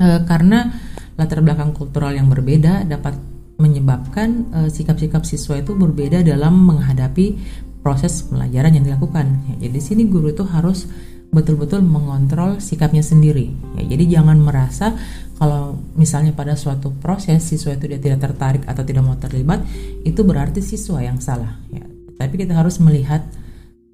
e, 0.00 0.06
karena 0.26 0.74
latar 1.14 1.42
belakang 1.42 1.70
kultural 1.74 2.14
yang 2.14 2.26
berbeda 2.26 2.88
dapat 2.88 3.14
menyebabkan 3.58 4.28
e, 4.50 4.60
sikap-sikap 4.72 5.22
siswa 5.22 5.58
itu 5.62 5.74
berbeda 5.78 6.26
dalam 6.26 6.58
menghadapi 6.66 7.38
proses 7.82 8.26
pembelajaran 8.26 8.74
yang 8.74 8.84
dilakukan. 8.84 9.26
Ya, 9.54 9.70
jadi 9.70 9.78
sini 9.78 10.10
guru 10.10 10.34
itu 10.34 10.42
harus 10.42 10.90
betul-betul 11.28 11.84
mengontrol 11.84 12.58
sikapnya 12.58 13.04
sendiri. 13.04 13.52
Ya 13.76 13.84
jadi 13.84 14.18
jangan 14.18 14.40
merasa 14.40 14.96
kalau 15.38 15.78
misalnya 15.94 16.34
pada 16.34 16.58
suatu 16.58 16.90
proses 16.98 17.44
siswa 17.46 17.76
itu 17.76 17.86
dia 17.86 18.00
tidak 18.00 18.32
tertarik 18.32 18.64
atau 18.66 18.82
tidak 18.82 19.06
mau 19.06 19.14
terlibat 19.14 19.62
itu 20.02 20.24
berarti 20.24 20.64
siswa 20.64 21.04
yang 21.04 21.20
salah. 21.20 21.60
Ya 21.70 21.87
tapi 22.18 22.34
kita 22.34 22.52
harus 22.58 22.82
melihat 22.82 23.24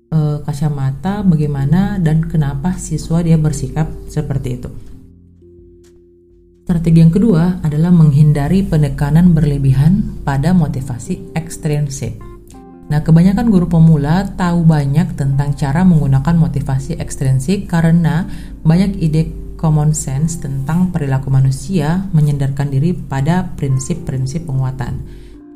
e, 0.09 0.41
kacamata 0.43 1.21
bagaimana 1.23 2.01
dan 2.01 2.25
kenapa 2.25 2.75
siswa 2.81 3.21
dia 3.21 3.37
bersikap 3.37 3.93
seperti 4.09 4.49
itu. 4.59 4.71
Strategi 6.65 7.05
yang 7.05 7.13
kedua 7.13 7.61
adalah 7.61 7.93
menghindari 7.93 8.65
penekanan 8.65 9.37
berlebihan 9.37 10.25
pada 10.25 10.57
motivasi 10.57 11.37
ekstrinsik. 11.37 12.17
Nah, 12.89 13.05
kebanyakan 13.05 13.53
guru 13.53 13.69
pemula 13.69 14.33
tahu 14.33 14.65
banyak 14.65 15.13
tentang 15.13 15.53
cara 15.57 15.85
menggunakan 15.85 16.37
motivasi 16.37 16.97
ekstrinsik 17.01 17.69
karena 17.69 18.29
banyak 18.65 18.97
ide 18.97 19.29
common 19.61 19.97
sense 19.97 20.41
tentang 20.41 20.93
perilaku 20.93 21.33
manusia 21.33 22.09
menyandarkan 22.13 22.69
diri 22.69 22.93
pada 22.93 23.57
prinsip-prinsip 23.57 24.45
penguatan, 24.45 25.01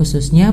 khususnya 0.01 0.49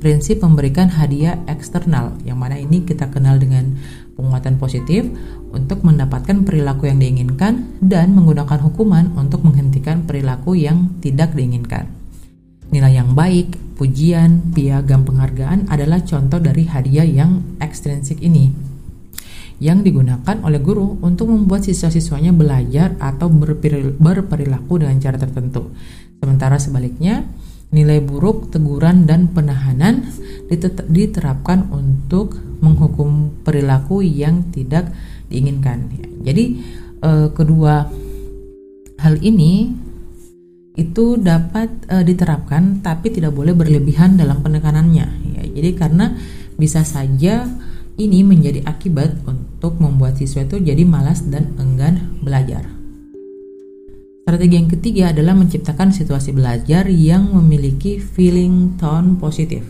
prinsip 0.00 0.40
memberikan 0.40 0.88
hadiah 0.88 1.38
eksternal 1.44 2.16
yang 2.24 2.40
mana 2.40 2.56
ini 2.56 2.82
kita 2.82 3.12
kenal 3.12 3.36
dengan 3.36 3.76
penguatan 4.16 4.56
positif 4.56 5.06
untuk 5.52 5.84
mendapatkan 5.84 6.42
perilaku 6.42 6.88
yang 6.88 6.98
diinginkan 6.98 7.78
dan 7.84 8.16
menggunakan 8.16 8.58
hukuman 8.64 9.12
untuk 9.14 9.44
menghentikan 9.44 10.08
perilaku 10.08 10.56
yang 10.56 10.96
tidak 11.04 11.36
diinginkan. 11.36 11.86
Nilai 12.72 12.96
yang 12.96 13.12
baik, 13.12 13.76
pujian, 13.76 14.54
piagam 14.56 15.04
penghargaan 15.04 15.68
adalah 15.68 16.00
contoh 16.00 16.40
dari 16.40 16.64
hadiah 16.64 17.04
yang 17.06 17.60
ekstrinsik 17.60 18.24
ini 18.24 18.70
yang 19.60 19.84
digunakan 19.84 20.40
oleh 20.40 20.56
guru 20.58 20.96
untuk 21.04 21.28
membuat 21.28 21.68
siswa-siswanya 21.68 22.32
belajar 22.32 22.96
atau 22.96 23.28
berperilaku 23.92 24.74
dengan 24.80 24.96
cara 24.96 25.20
tertentu. 25.20 25.68
Sementara 26.16 26.56
sebaliknya, 26.56 27.28
Nilai 27.70 28.02
buruk, 28.02 28.50
teguran, 28.50 29.06
dan 29.06 29.30
penahanan 29.30 30.10
diterapkan 30.90 31.70
untuk 31.70 32.34
menghukum 32.58 33.30
perilaku 33.46 34.02
yang 34.02 34.50
tidak 34.50 34.90
diinginkan. 35.30 35.86
Jadi 36.26 36.58
uh, 37.06 37.30
kedua 37.30 37.86
hal 38.98 39.14
ini 39.22 39.70
itu 40.74 41.18
dapat 41.18 41.70
uh, 41.90 42.02
diterapkan 42.02 42.82
tapi 42.82 43.10
tidak 43.10 43.34
boleh 43.34 43.52
berlebihan 43.52 44.14
dalam 44.14 44.38
penekanannya 44.40 45.06
ya 45.34 45.42
jadi 45.50 45.70
karena 45.74 46.14
bisa 46.56 46.86
saja 46.86 47.50
ini 48.00 48.24
menjadi 48.24 48.64
akibat 48.64 49.12
untuk 49.28 49.76
membuat 49.76 50.16
siswa 50.16 50.48
itu 50.48 50.56
jadi 50.56 50.88
malas 50.88 51.20
dan 51.28 51.52
enggan 51.60 52.16
belajar. 52.24 52.79
Strategi 54.30 54.62
yang 54.62 54.70
ketiga 54.70 55.04
adalah 55.10 55.34
menciptakan 55.34 55.90
situasi 55.90 56.30
belajar 56.30 56.86
yang 56.86 57.34
memiliki 57.34 57.98
feeling 57.98 58.78
tone 58.78 59.18
positif. 59.18 59.66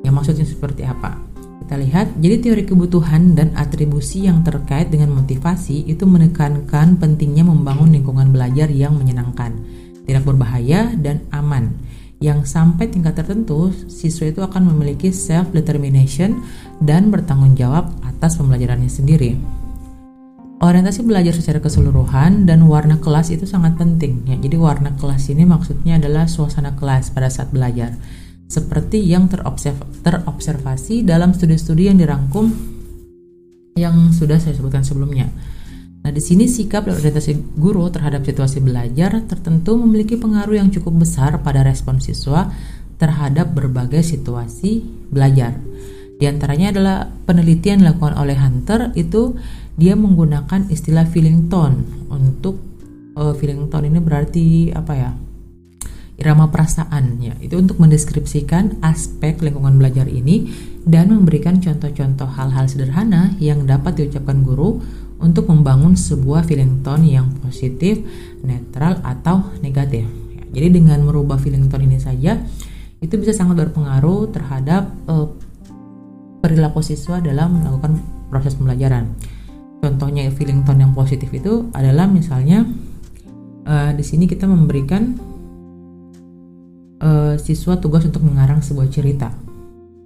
Yang 0.00 0.14
maksudnya 0.16 0.46
seperti 0.48 0.88
apa? 0.88 1.20
Kita 1.60 1.76
lihat, 1.76 2.16
jadi 2.16 2.40
teori 2.40 2.64
kebutuhan 2.64 3.36
dan 3.36 3.52
atribusi 3.52 4.24
yang 4.24 4.40
terkait 4.40 4.88
dengan 4.88 5.12
motivasi 5.12 5.84
itu 5.84 6.08
menekankan 6.08 6.96
pentingnya 6.96 7.44
membangun 7.44 7.92
lingkungan 7.92 8.32
belajar 8.32 8.72
yang 8.72 8.96
menyenangkan, 8.96 9.52
tidak 10.08 10.24
berbahaya, 10.24 10.88
dan 10.96 11.20
aman 11.28 11.76
yang 12.24 12.48
sampai 12.48 12.88
tingkat 12.88 13.20
tertentu, 13.20 13.68
siswa 13.84 14.32
itu 14.32 14.40
akan 14.40 14.72
memiliki 14.72 15.12
self-determination 15.12 16.40
dan 16.80 17.12
bertanggung 17.12 17.52
jawab 17.52 17.92
atas 18.00 18.40
pembelajarannya 18.40 18.88
sendiri. 18.88 19.61
Orientasi 20.62 21.02
belajar 21.02 21.34
secara 21.34 21.58
keseluruhan 21.58 22.46
dan 22.46 22.62
warna 22.70 23.02
kelas 23.02 23.34
itu 23.34 23.50
sangat 23.50 23.74
penting. 23.74 24.22
Ya, 24.30 24.38
jadi 24.38 24.54
warna 24.62 24.94
kelas 24.94 25.26
ini 25.34 25.42
maksudnya 25.42 25.98
adalah 25.98 26.30
suasana 26.30 26.78
kelas 26.78 27.10
pada 27.10 27.26
saat 27.26 27.50
belajar. 27.50 27.98
Seperti 28.46 29.02
yang 29.02 29.26
terobserv 29.26 29.82
terobservasi 30.06 31.02
dalam 31.02 31.34
studi-studi 31.34 31.90
yang 31.90 31.98
dirangkum 31.98 32.54
yang 33.74 34.14
sudah 34.14 34.38
saya 34.38 34.54
sebutkan 34.54 34.86
sebelumnya. 34.86 35.34
Nah, 36.06 36.14
di 36.14 36.22
sini 36.22 36.46
sikap 36.46 36.86
dan 36.86 36.94
orientasi 36.94 37.58
guru 37.58 37.90
terhadap 37.90 38.22
situasi 38.22 38.62
belajar 38.62 39.18
tertentu 39.26 39.74
memiliki 39.74 40.14
pengaruh 40.14 40.62
yang 40.62 40.70
cukup 40.70 41.02
besar 41.02 41.42
pada 41.42 41.66
respon 41.66 41.98
siswa 41.98 42.54
terhadap 43.02 43.50
berbagai 43.50 44.06
situasi 44.06 44.78
belajar. 45.10 45.58
Di 46.22 46.30
antaranya 46.30 46.70
adalah 46.70 47.10
penelitian 47.26 47.82
dilakukan 47.82 48.14
oleh 48.14 48.38
Hunter 48.38 48.94
itu 48.94 49.34
dia 49.76 49.96
menggunakan 49.96 50.68
istilah 50.68 51.08
feeling 51.08 51.48
tone 51.48 51.84
untuk 52.12 52.60
uh, 53.16 53.32
feeling 53.36 53.68
tone 53.72 53.88
ini 53.88 54.00
berarti 54.00 54.70
apa 54.72 54.94
ya? 54.94 55.12
irama 56.22 56.54
perasaan 56.54 57.18
ya. 57.18 57.34
Itu 57.42 57.58
untuk 57.58 57.82
mendeskripsikan 57.82 58.78
aspek 58.84 59.42
lingkungan 59.42 59.74
belajar 59.74 60.06
ini 60.06 60.54
dan 60.86 61.10
memberikan 61.10 61.58
contoh-contoh 61.58 62.30
hal-hal 62.38 62.70
sederhana 62.70 63.34
yang 63.42 63.66
dapat 63.66 63.98
diucapkan 63.98 64.46
guru 64.46 64.78
untuk 65.18 65.50
membangun 65.50 65.98
sebuah 65.98 66.46
feeling 66.46 66.82
tone 66.86 67.10
yang 67.10 67.30
positif, 67.42 67.98
netral 68.46 69.02
atau 69.02 69.50
negatif. 69.62 70.06
Ya, 70.30 70.62
jadi 70.62 70.78
dengan 70.78 71.02
merubah 71.02 71.42
feeling 71.42 71.66
tone 71.66 71.90
ini 71.90 71.98
saja 71.98 72.38
itu 73.02 73.14
bisa 73.18 73.34
sangat 73.34 73.58
berpengaruh 73.58 74.30
terhadap 74.30 74.94
uh, 75.10 75.26
perilaku 76.38 76.82
siswa 76.86 77.18
dalam 77.18 77.62
melakukan 77.62 77.98
proses 78.30 78.54
pembelajaran. 78.54 79.14
Contohnya 79.82 80.30
feeling 80.30 80.62
tone 80.62 80.86
yang 80.86 80.94
positif 80.94 81.26
itu 81.34 81.66
adalah 81.74 82.06
misalnya 82.06 82.62
uh, 83.66 83.90
di 83.90 84.04
sini 84.06 84.30
kita 84.30 84.46
memberikan 84.46 85.18
uh, 87.02 87.34
siswa 87.34 87.74
tugas 87.82 88.06
untuk 88.06 88.22
mengarang 88.22 88.62
sebuah 88.62 88.86
cerita. 88.86 89.34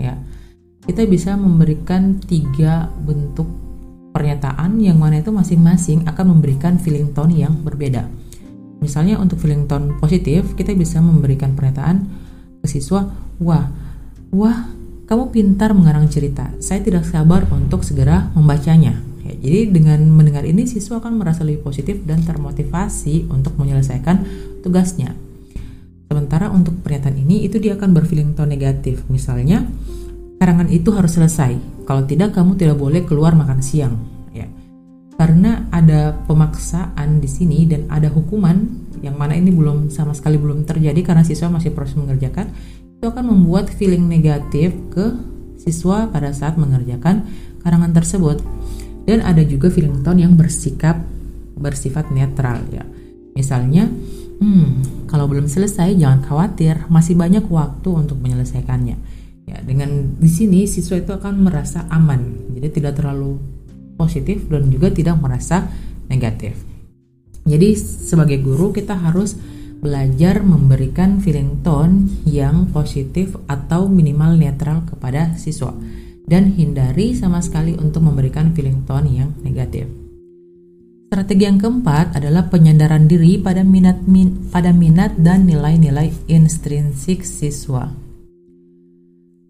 Ya, 0.01 0.17
kita 0.89 1.05
bisa 1.05 1.37
memberikan 1.37 2.17
tiga 2.25 2.89
bentuk 3.05 3.45
pernyataan 4.17 4.81
yang 4.81 4.97
mana 4.97 5.21
itu 5.21 5.29
masing-masing 5.29 6.09
akan 6.09 6.33
memberikan 6.33 6.81
feeling 6.81 7.13
tone 7.13 7.37
yang 7.37 7.61
berbeda. 7.61 8.09
Misalnya 8.81 9.21
untuk 9.21 9.45
feeling 9.45 9.69
tone 9.69 10.01
positif, 10.01 10.57
kita 10.57 10.73
bisa 10.73 11.05
memberikan 11.05 11.53
pernyataan 11.53 12.01
ke 12.65 12.67
siswa, 12.69 13.13
"Wah, 13.45 13.69
wah, 14.33 14.73
kamu 15.05 15.37
pintar 15.37 15.77
mengarang 15.77 16.09
cerita. 16.09 16.49
Saya 16.65 16.81
tidak 16.81 17.05
sabar 17.05 17.45
untuk 17.53 17.85
segera 17.85 18.33
membacanya." 18.33 19.16
Jadi 19.47 19.71
dengan 19.71 20.03
mendengar 20.11 20.43
ini 20.43 20.67
siswa 20.67 20.99
akan 20.99 21.23
merasa 21.23 21.47
lebih 21.47 21.63
positif 21.63 22.03
dan 22.03 22.19
termotivasi 22.27 23.31
untuk 23.31 23.55
menyelesaikan 23.55 24.27
tugasnya. 24.67 25.15
Sementara 26.11 26.51
untuk 26.51 26.83
pernyataan 26.83 27.15
ini 27.15 27.47
itu 27.47 27.63
dia 27.63 27.79
akan 27.79 27.95
berfeeling 27.95 28.35
tone 28.35 28.59
negatif. 28.59 29.07
Misalnya, 29.07 29.63
karangan 30.43 30.67
itu 30.67 30.91
harus 30.91 31.15
selesai. 31.15 31.55
Kalau 31.87 32.03
tidak, 32.03 32.35
kamu 32.35 32.59
tidak 32.59 32.75
boleh 32.75 33.07
keluar 33.07 33.39
makan 33.39 33.63
siang. 33.63 33.95
Ya, 34.35 34.51
karena 35.15 35.71
ada 35.71 36.19
pemaksaan 36.27 37.23
di 37.23 37.31
sini 37.31 37.71
dan 37.71 37.87
ada 37.87 38.11
hukuman 38.11 38.67
yang 38.99 39.15
mana 39.15 39.39
ini 39.39 39.55
belum 39.55 39.95
sama 39.95 40.11
sekali 40.11 40.43
belum 40.43 40.67
terjadi 40.67 41.07
karena 41.07 41.23
siswa 41.23 41.55
masih 41.55 41.71
proses 41.71 41.95
mengerjakan, 41.95 42.51
itu 42.99 43.07
akan 43.07 43.31
membuat 43.31 43.71
feeling 43.71 44.11
negatif 44.11 44.75
ke 44.91 45.15
siswa 45.55 46.11
pada 46.11 46.35
saat 46.35 46.59
mengerjakan 46.59 47.23
karangan 47.63 47.95
tersebut. 47.95 48.43
Dan 49.07 49.23
ada 49.23 49.41
juga 49.47 49.71
feeling 49.71 50.03
tone 50.03 50.27
yang 50.27 50.35
bersikap 50.35 50.99
bersifat 51.57 52.11
netral 52.11 52.67
ya. 52.75 52.83
Misalnya, 53.39 53.87
hmm, 54.43 55.07
kalau 55.07 55.31
belum 55.31 55.47
selesai 55.47 55.95
jangan 55.95 56.27
khawatir, 56.27 56.91
masih 56.91 57.15
banyak 57.15 57.47
waktu 57.47 57.89
untuk 57.95 58.19
menyelesaikannya 58.19 59.17
Ya, 59.47 59.63
dengan 59.63 60.19
di 60.19 60.27
sini 60.27 60.67
siswa 60.67 60.99
itu 60.99 61.15
akan 61.15 61.47
merasa 61.47 61.87
aman, 61.87 62.51
jadi 62.51 62.67
tidak 62.67 62.99
terlalu 62.99 63.39
positif 63.95 64.51
dan 64.51 64.67
juga 64.75 64.91
tidak 64.91 65.23
merasa 65.23 65.71
negatif. 66.11 66.59
Jadi 67.47 67.79
sebagai 67.79 68.43
guru 68.43 68.75
kita 68.75 68.99
harus 68.99 69.39
belajar 69.79 70.43
memberikan 70.43 71.23
feeling 71.23 71.63
tone 71.63 72.11
yang 72.27 72.75
positif 72.75 73.39
atau 73.47 73.87
minimal 73.87 74.35
netral 74.35 74.83
kepada 74.83 75.39
siswa 75.39 75.71
dan 76.27 76.53
hindari 76.53 77.15
sama 77.15 77.39
sekali 77.39 77.79
untuk 77.79 78.03
memberikan 78.03 78.51
feeling 78.53 78.83
tone 78.85 79.09
yang 79.15 79.31
negatif. 79.47 79.87
Strategi 81.07 81.47
yang 81.47 81.63
keempat 81.63 82.19
adalah 82.19 82.51
penyandaran 82.51 83.07
diri 83.07 83.39
pada 83.39 83.63
minat 83.63 84.03
min, 84.11 84.51
pada 84.51 84.75
minat 84.75 85.15
dan 85.15 85.47
nilai-nilai 85.47 86.11
intrinsik 86.27 87.23
siswa. 87.23 87.87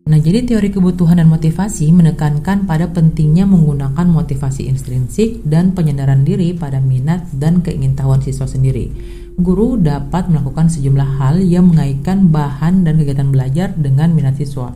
Nah, 0.06 0.22
jadi 0.22 0.46
teori 0.46 0.70
kebutuhan 0.70 1.18
dan 1.18 1.26
motivasi 1.26 1.90
menekankan 1.90 2.62
pada 2.62 2.86
pentingnya 2.86 3.42
menggunakan 3.42 4.06
motivasi 4.06 4.70
intrinsik 4.70 5.42
dan 5.42 5.74
penyandaran 5.74 6.22
diri 6.22 6.54
pada 6.54 6.78
minat 6.78 7.26
dan 7.34 7.58
keingintahuan 7.58 8.22
siswa 8.22 8.46
sendiri. 8.46 8.92
Guru 9.34 9.74
dapat 9.80 10.30
melakukan 10.30 10.70
sejumlah 10.70 11.18
hal 11.18 11.42
yang 11.42 11.66
mengaitkan 11.72 12.30
bahan 12.30 12.86
dan 12.86 13.02
kegiatan 13.02 13.34
belajar 13.34 13.74
dengan 13.74 14.14
minat 14.14 14.38
siswa. 14.38 14.70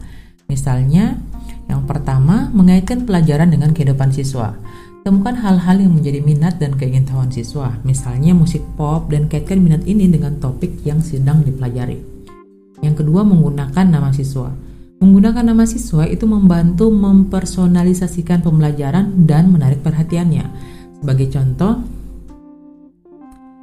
Misalnya, 0.50 1.14
yang 1.70 1.86
pertama, 1.86 2.50
mengaitkan 2.50 3.06
pelajaran 3.06 3.54
dengan 3.54 3.70
kehidupan 3.70 4.10
siswa. 4.10 4.58
Temukan 5.00 5.32
hal-hal 5.38 5.80
yang 5.80 5.96
menjadi 5.96 6.20
minat 6.20 6.60
dan 6.60 6.76
keingintahuan 6.76 7.32
siswa, 7.32 7.78
misalnya 7.86 8.36
musik 8.36 8.60
pop, 8.76 9.08
dan 9.08 9.30
kaitkan 9.30 9.62
minat 9.62 9.86
ini 9.88 10.10
dengan 10.10 10.36
topik 10.36 10.82
yang 10.84 11.00
sedang 11.00 11.40
dipelajari. 11.40 11.96
Yang 12.84 13.06
kedua, 13.06 13.24
menggunakan 13.24 13.86
nama 13.86 14.12
siswa. 14.12 14.52
Menggunakan 15.00 15.40
nama 15.40 15.64
siswa 15.64 16.04
itu 16.04 16.28
membantu 16.28 16.92
mempersonalisasikan 16.92 18.44
pembelajaran 18.44 19.24
dan 19.24 19.48
menarik 19.48 19.80
perhatiannya. 19.80 20.44
Sebagai 21.00 21.32
contoh, 21.32 21.80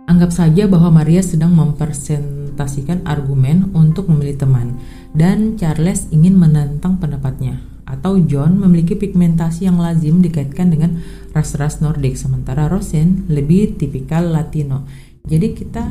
anggap 0.10 0.34
saja 0.34 0.66
bahwa 0.66 0.90
Maria 0.90 1.22
sedang 1.22 1.54
mempresentasikan 1.54 3.06
argumen 3.06 3.70
untuk 3.78 4.10
memilih 4.10 4.42
teman 4.42 4.82
dan 5.14 5.62
Charles 5.62 6.10
ingin 6.10 6.34
menantang 6.34 6.98
pendapatnya. 6.98 7.77
Atau 7.88 8.20
John 8.28 8.60
memiliki 8.60 9.00
pigmentasi 9.00 9.64
yang 9.64 9.80
lazim 9.80 10.20
dikaitkan 10.20 10.68
dengan 10.68 11.00
ras-ras 11.32 11.80
Nordik, 11.80 12.20
sementara 12.20 12.68
Rosen 12.68 13.24
lebih 13.32 13.80
tipikal 13.80 14.28
Latino. 14.28 14.84
Jadi 15.24 15.48
kita 15.56 15.84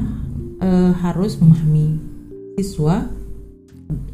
uh, 0.60 0.92
harus 1.00 1.40
memahami 1.40 1.96
siswa 2.60 3.08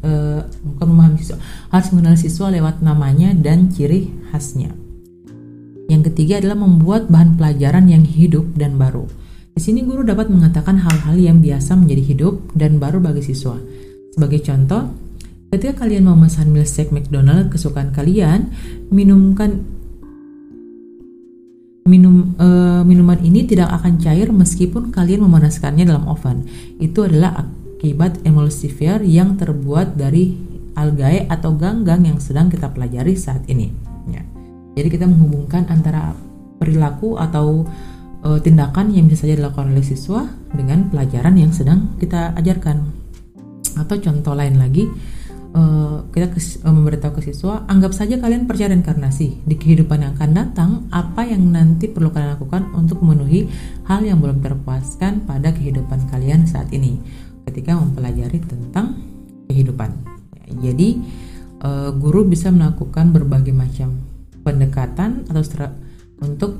uh, 0.03 0.41
bukan 0.43 0.87
memahami 0.87 1.17
siswa 1.19 1.39
harus 1.71 1.89
mengenal 1.95 2.15
siswa 2.19 2.47
lewat 2.51 2.79
namanya 2.79 3.35
dan 3.35 3.71
ciri 3.71 4.11
khasnya. 4.31 4.71
Yang 5.91 6.11
ketiga 6.11 6.39
adalah 6.39 6.59
membuat 6.63 7.11
bahan 7.11 7.35
pelajaran 7.35 7.91
yang 7.91 8.07
hidup 8.07 8.47
dan 8.55 8.79
baru. 8.79 9.03
Di 9.53 9.61
sini 9.61 9.85
guru 9.85 10.01
dapat 10.01 10.31
mengatakan 10.31 10.81
hal-hal 10.81 11.19
yang 11.19 11.37
biasa 11.43 11.77
menjadi 11.77 12.03
hidup 12.15 12.55
dan 12.57 12.81
baru 12.81 12.97
bagi 12.97 13.21
siswa. 13.21 13.59
Sebagai 14.15 14.41
contoh 14.41 15.02
ketika 15.53 15.85
kalian 15.85 16.09
memesan 16.09 16.49
milkshake 16.49 16.89
McDonald 16.89 17.53
kesukaan 17.53 17.93
kalian 17.93 18.49
minumkan 18.89 19.61
minum 21.85 22.33
uh, 22.41 22.81
minuman 22.81 23.21
ini 23.21 23.45
tidak 23.45 23.69
akan 23.69 24.01
cair 24.01 24.33
meskipun 24.33 24.89
kalian 24.89 25.21
memanaskannya 25.29 25.85
dalam 25.85 26.09
oven. 26.09 26.49
Itu 26.81 27.05
adalah 27.05 27.45
akibat 27.45 28.25
emulsifier 28.25 29.05
yang 29.05 29.37
terbuat 29.37 29.93
dari 29.93 30.33
algae 30.73 31.29
atau 31.29 31.53
ganggang 31.53 32.01
yang 32.07 32.17
sedang 32.17 32.49
kita 32.49 32.73
pelajari 32.73 33.13
saat 33.13 33.45
ini. 33.45 33.69
Ya. 34.09 34.25
Jadi 34.73 34.87
kita 34.89 35.05
menghubungkan 35.05 35.69
antara 35.69 36.17
perilaku 36.57 37.19
atau 37.19 37.67
uh, 38.25 38.39
tindakan 38.41 38.89
yang 38.89 39.05
bisa 39.05 39.27
saja 39.27 39.37
dilakukan 39.37 39.69
oleh 39.69 39.85
siswa 39.85 40.25
dengan 40.55 40.89
pelajaran 40.89 41.37
yang 41.37 41.53
sedang 41.53 41.93
kita 42.01 42.33
ajarkan. 42.39 42.89
Atau 43.75 43.99
contoh 43.99 44.33
lain 44.33 44.57
lagi, 44.57 44.87
uh, 45.53 46.09
kita 46.09 46.33
ke, 46.33 46.39
uh, 46.65 46.73
memberitahu 46.73 47.21
ke 47.21 47.21
siswa, 47.31 47.63
anggap 47.69 47.93
saja 47.93 48.17
kalian 48.17 48.49
percaya 48.49 48.73
reinkarnasi. 48.73 49.45
Di 49.45 49.55
kehidupan 49.55 50.03
yang 50.03 50.13
akan 50.17 50.31
datang, 50.33 50.71
apa 50.89 51.23
yang 51.23 51.53
nanti 51.53 51.87
perlu 51.87 52.09
kalian 52.09 52.35
lakukan 52.35 52.73
untuk 52.73 52.99
memenuhi 53.05 53.47
hal 53.87 54.03
yang 54.03 54.19
belum 54.19 54.41
terpuaskan 54.41 55.23
pada 55.29 55.53
kehidupan 55.53 56.09
kalian 56.09 56.49
saat 56.49 56.73
ini 56.73 56.97
ketika 57.47 57.77
mempelajari 57.77 58.41
tentang 58.43 58.97
kehidupan. 59.47 59.93
Jadi, 60.59 60.99
uh, 61.63 61.93
guru 61.95 62.25
bisa 62.27 62.49
melakukan 62.49 63.13
berbagai 63.13 63.53
macam 63.53 64.01
pendekatan 64.43 65.23
atau 65.31 65.41
untuk 66.19 66.59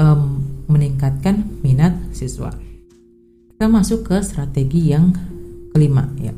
um, 0.00 0.40
meningkatkan 0.68 1.60
minat 1.64 1.96
siswa. 2.12 2.52
Kita 3.56 3.66
masuk 3.66 4.06
ke 4.06 4.16
strategi 4.22 4.92
yang 4.92 5.10
kelima 5.74 6.06
ya. 6.20 6.32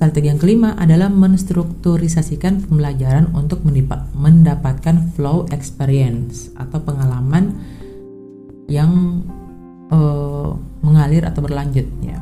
Strategi 0.00 0.32
yang 0.32 0.40
kelima 0.40 0.72
adalah 0.80 1.12
menstrukturisasikan 1.12 2.64
pembelajaran 2.64 3.36
untuk 3.36 3.60
mendapatkan 4.16 5.12
flow 5.12 5.44
experience 5.52 6.48
atau 6.56 6.80
pengalaman 6.80 7.52
yang 8.64 9.20
uh, 9.92 10.56
mengalir 10.80 11.28
atau 11.28 11.44
berlanjut 11.44 11.84
ya. 12.00 12.16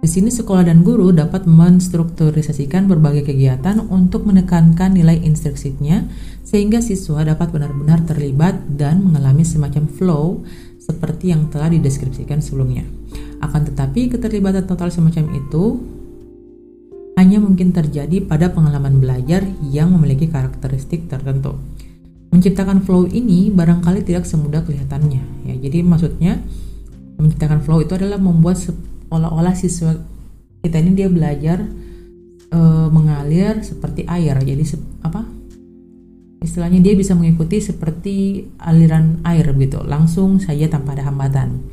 Di 0.00 0.08
sini 0.08 0.32
sekolah 0.32 0.64
dan 0.64 0.80
guru 0.80 1.12
dapat 1.12 1.44
menstrukturisasikan 1.44 2.88
berbagai 2.88 3.28
kegiatan 3.28 3.84
untuk 3.92 4.24
menekankan 4.24 4.96
nilai 4.96 5.20
instruksinya 5.20 6.08
sehingga 6.40 6.80
siswa 6.80 7.20
dapat 7.20 7.52
benar-benar 7.52 8.00
terlibat 8.08 8.80
dan 8.80 9.04
mengalami 9.04 9.44
semacam 9.44 9.84
flow 9.92 10.40
seperti 10.80 11.36
yang 11.36 11.52
telah 11.52 11.68
dideskripsikan 11.68 12.40
sebelumnya. 12.40 12.88
Akan 13.44 13.68
tetapi 13.68 14.08
keterlibatan 14.08 14.64
total 14.64 14.88
semacam 14.88 15.36
itu 15.36 15.99
hanya 17.30 17.46
mungkin 17.46 17.70
terjadi 17.70 18.26
pada 18.26 18.50
pengalaman 18.50 18.98
belajar 18.98 19.46
yang 19.70 19.94
memiliki 19.94 20.26
karakteristik 20.26 21.06
tertentu. 21.06 21.54
Menciptakan 22.34 22.82
flow 22.82 23.06
ini 23.06 23.54
barangkali 23.54 24.02
tidak 24.02 24.26
semudah 24.26 24.66
kelihatannya. 24.66 25.46
Ya, 25.46 25.54
jadi 25.54 25.86
maksudnya 25.86 26.42
menciptakan 27.22 27.62
flow 27.62 27.86
itu 27.86 27.94
adalah 27.94 28.18
membuat 28.18 28.58
seolah-olah 28.58 29.54
siswa 29.54 29.94
kita 30.66 30.82
ini 30.82 30.90
dia 30.98 31.06
belajar 31.06 31.62
e, 32.50 32.60
mengalir 32.90 33.62
seperti 33.62 34.10
air 34.10 34.34
jadi 34.42 34.64
se 34.66 34.76
apa 35.06 35.22
istilahnya 36.42 36.82
dia 36.82 36.98
bisa 36.98 37.14
mengikuti 37.14 37.62
seperti 37.62 38.44
aliran 38.60 39.22
air 39.24 39.52
gitu 39.56 39.84
langsung 39.84 40.40
saja 40.42 40.68
tanpa 40.68 40.96
ada 40.96 41.08
hambatan 41.08 41.64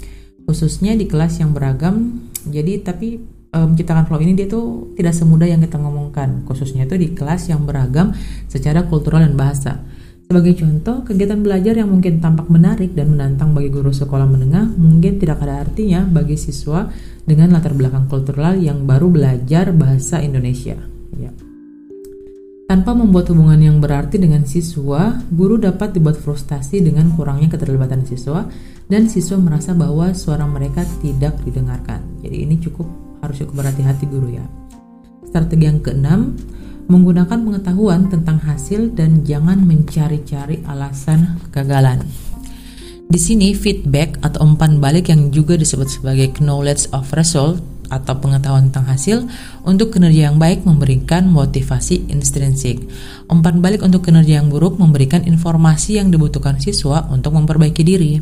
khususnya 0.47 0.95
di 0.95 1.07
kelas 1.07 1.39
yang 1.43 1.51
beragam 1.51 2.23
jadi 2.47 2.79
tapi 2.83 3.36
menciptakan 3.53 4.03
flow 4.05 4.19
ini 4.21 4.35
dia 4.35 4.47
tuh 4.47 4.91
tidak 4.99 5.15
semudah 5.15 5.47
yang 5.47 5.63
kita 5.63 5.79
ngomongkan 5.79 6.43
khususnya 6.43 6.83
itu 6.83 6.99
di 6.99 7.15
kelas 7.15 7.47
yang 7.47 7.63
beragam 7.63 8.11
secara 8.51 8.85
kultural 8.85 9.23
dan 9.23 9.39
bahasa 9.39 9.81
sebagai 10.27 10.59
contoh, 10.59 11.07
kegiatan 11.07 11.39
belajar 11.39 11.79
yang 11.79 11.87
mungkin 11.87 12.19
tampak 12.19 12.51
menarik 12.51 12.91
dan 12.91 13.15
menantang 13.15 13.55
bagi 13.55 13.71
guru 13.71 13.95
sekolah 13.95 14.27
menengah 14.27 14.75
mungkin 14.75 15.23
tidak 15.23 15.39
ada 15.39 15.63
artinya 15.63 16.03
bagi 16.03 16.35
siswa 16.35 16.91
dengan 17.23 17.55
latar 17.55 17.71
belakang 17.71 18.11
kultural 18.11 18.59
yang 18.59 18.83
baru 18.83 19.07
belajar 19.07 19.71
bahasa 19.71 20.19
Indonesia. 20.19 20.75
Ya. 21.15 21.31
Tanpa 22.67 22.91
membuat 22.91 23.31
hubungan 23.31 23.55
yang 23.55 23.79
berarti 23.79 24.19
dengan 24.19 24.43
siswa, 24.43 25.15
guru 25.31 25.55
dapat 25.55 25.95
dibuat 25.95 26.19
frustasi 26.19 26.83
dengan 26.83 27.07
kurangnya 27.15 27.47
keterlibatan 27.55 28.03
siswa 28.03 28.51
dan 28.91 29.07
siswa 29.07 29.39
merasa 29.39 29.71
bahwa 29.71 30.11
suara 30.11 30.43
mereka 30.43 30.83
tidak 30.99 31.39
didengarkan. 31.47 32.03
Jadi 32.19 32.43
ini 32.43 32.59
cukup 32.59 33.06
harus 33.27 33.43
cukup 33.43 33.63
berhati-hati 33.63 34.05
guru 34.07 34.39
ya. 34.39 34.45
Strategi 35.27 35.67
yang 35.67 35.83
keenam, 35.83 36.39
menggunakan 36.87 37.43
pengetahuan 37.43 38.07
tentang 38.07 38.39
hasil 38.39 38.95
dan 38.95 39.27
jangan 39.27 39.59
mencari-cari 39.67 40.63
alasan 40.63 41.35
kegagalan. 41.51 42.07
Di 43.07 43.19
sini 43.19 43.55
feedback 43.55 44.19
atau 44.19 44.43
umpan 44.43 44.83
balik 44.83 45.07
yang 45.11 45.31
juga 45.31 45.55
disebut 45.55 45.87
sebagai 45.87 46.39
knowledge 46.43 46.91
of 46.91 47.07
result 47.15 47.63
atau 47.87 48.19
pengetahuan 48.19 48.67
tentang 48.67 48.87
hasil 48.91 49.17
untuk 49.63 49.95
kinerja 49.95 50.31
yang 50.31 50.35
baik 50.35 50.67
memberikan 50.67 51.31
motivasi 51.31 52.07
intrinsik. 52.11 52.83
Umpan 53.31 53.63
balik 53.63 53.83
untuk 53.83 54.03
kinerja 54.03 54.43
yang 54.43 54.51
buruk 54.51 54.75
memberikan 54.75 55.23
informasi 55.23 56.03
yang 56.03 56.11
dibutuhkan 56.11 56.59
siswa 56.59 57.07
untuk 57.07 57.35
memperbaiki 57.35 57.83
diri. 57.83 58.19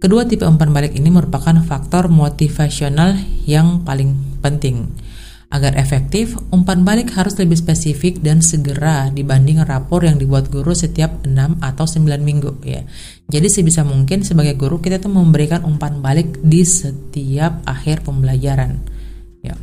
Kedua 0.00 0.24
tipe 0.24 0.48
umpan 0.48 0.72
balik 0.72 0.96
ini 0.96 1.12
merupakan 1.12 1.52
faktor 1.60 2.08
motivasional 2.08 3.20
yang 3.44 3.84
paling 3.84 4.16
penting. 4.40 4.88
Agar 5.52 5.76
efektif, 5.76 6.40
umpan 6.48 6.88
balik 6.88 7.12
harus 7.20 7.36
lebih 7.36 7.60
spesifik 7.60 8.24
dan 8.24 8.40
segera 8.40 9.12
dibanding 9.12 9.60
rapor 9.60 10.08
yang 10.08 10.16
dibuat 10.16 10.48
guru 10.48 10.72
setiap 10.72 11.20
6 11.28 11.60
atau 11.60 11.84
9 11.84 12.16
minggu 12.16 12.64
ya. 12.64 12.88
Jadi 13.28 13.52
sebisa 13.52 13.84
mungkin 13.84 14.24
sebagai 14.24 14.56
guru 14.56 14.80
kita 14.80 15.04
tuh 15.04 15.12
memberikan 15.12 15.68
umpan 15.68 16.00
balik 16.00 16.40
di 16.40 16.64
setiap 16.64 17.60
akhir 17.68 18.00
pembelajaran. 18.00 18.80
Ya. 19.44 19.60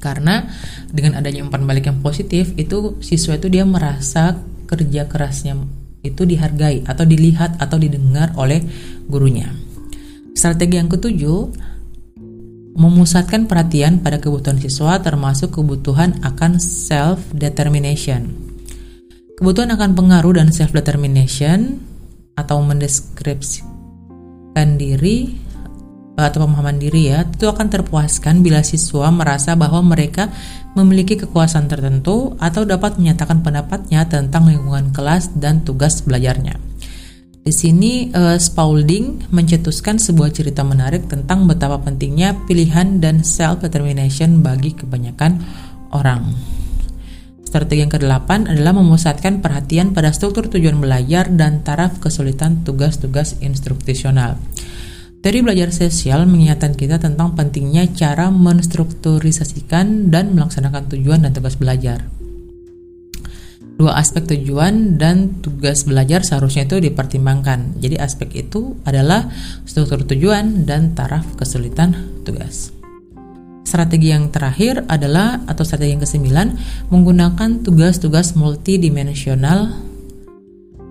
Karena 0.00 0.48
dengan 0.88 1.20
adanya 1.20 1.44
umpan 1.44 1.68
balik 1.68 1.84
yang 1.84 2.00
positif 2.00 2.56
itu 2.56 2.96
siswa 3.04 3.36
itu 3.36 3.52
dia 3.52 3.68
merasa 3.68 4.40
kerja 4.64 5.04
kerasnya 5.04 5.58
itu 6.02 6.24
dihargai 6.24 6.82
atau 6.86 7.04
dilihat 7.04 7.58
atau 7.58 7.78
didengar 7.78 8.32
oleh 8.38 8.62
gurunya. 9.10 9.50
Strategi 10.34 10.78
yang 10.78 10.86
ketujuh 10.86 11.50
memusatkan 12.78 13.50
perhatian 13.50 13.98
pada 13.98 14.22
kebutuhan 14.22 14.62
siswa 14.62 15.02
termasuk 15.02 15.58
kebutuhan 15.58 16.14
akan 16.22 16.62
self 16.62 17.18
determination. 17.34 18.30
Kebutuhan 19.34 19.74
akan 19.74 19.98
pengaruh 19.98 20.38
dan 20.38 20.54
self 20.54 20.70
determination 20.70 21.82
atau 22.38 22.62
mendeskripsikan 22.62 24.78
diri 24.78 25.34
atau 26.18 26.42
pemahaman 26.42 26.82
diri 26.82 27.14
ya 27.14 27.22
itu 27.22 27.46
akan 27.46 27.70
terpuaskan 27.70 28.42
bila 28.42 28.66
siswa 28.66 29.06
merasa 29.14 29.54
bahwa 29.54 29.78
mereka 29.86 30.26
memiliki 30.74 31.14
kekuasaan 31.14 31.70
tertentu 31.70 32.34
atau 32.42 32.66
dapat 32.66 32.98
menyatakan 32.98 33.46
pendapatnya 33.46 34.02
tentang 34.10 34.50
lingkungan 34.50 34.90
kelas 34.90 35.38
dan 35.38 35.62
tugas 35.62 36.02
belajarnya. 36.02 36.58
Di 37.48 37.54
sini 37.54 38.12
uh, 38.12 38.36
Spaulding 38.36 39.32
mencetuskan 39.32 39.96
sebuah 39.96 40.34
cerita 40.36 40.66
menarik 40.66 41.08
tentang 41.08 41.48
betapa 41.48 41.80
pentingnya 41.80 42.36
pilihan 42.44 43.00
dan 43.00 43.24
self 43.24 43.64
determination 43.64 44.44
bagi 44.44 44.76
kebanyakan 44.76 45.40
orang. 45.96 46.34
Strategi 47.48 47.80
yang 47.80 47.88
kedelapan 47.88 48.44
adalah 48.44 48.76
memusatkan 48.76 49.40
perhatian 49.40 49.96
pada 49.96 50.12
struktur 50.12 50.52
tujuan 50.52 50.76
belajar 50.76 51.32
dan 51.32 51.64
taraf 51.64 51.96
kesulitan 51.96 52.60
tugas-tugas 52.60 53.40
instruksional. 53.40 54.36
Teori 55.18 55.42
belajar 55.42 55.74
sosial 55.74 56.30
mengingatkan 56.30 56.78
kita 56.78 57.02
tentang 57.02 57.34
pentingnya 57.34 57.90
cara 57.90 58.30
menstrukturisasikan 58.30 60.14
dan 60.14 60.38
melaksanakan 60.38 60.86
tujuan 60.94 61.26
dan 61.26 61.34
tugas 61.34 61.58
belajar 61.58 62.06
dua 63.78 63.94
aspek 63.94 64.26
tujuan 64.26 64.98
dan 64.98 65.38
tugas 65.38 65.86
belajar 65.86 66.26
seharusnya 66.26 66.66
itu 66.66 66.82
dipertimbangkan. 66.82 67.78
Jadi 67.78 67.94
aspek 67.94 68.42
itu 68.42 68.74
adalah 68.82 69.30
struktur 69.62 70.02
tujuan 70.02 70.66
dan 70.66 70.98
taraf 70.98 71.24
kesulitan 71.38 71.94
tugas. 72.26 72.74
Strategi 73.62 74.10
yang 74.10 74.34
terakhir 74.34 74.82
adalah 74.90 75.46
atau 75.46 75.62
strategi 75.62 75.94
yang 75.94 76.02
kesembilan 76.02 76.48
menggunakan 76.90 77.62
tugas-tugas 77.62 78.34
multidimensional. 78.34 79.78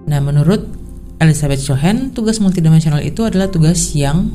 Nah, 0.07 0.19
menurut 0.23 0.86
Elizabeth 1.17 1.65
Cohen, 1.65 2.13
tugas 2.13 2.37
multidimensional 2.37 3.01
itu 3.01 3.25
adalah 3.25 3.49
tugas 3.49 3.97
yang 3.97 4.29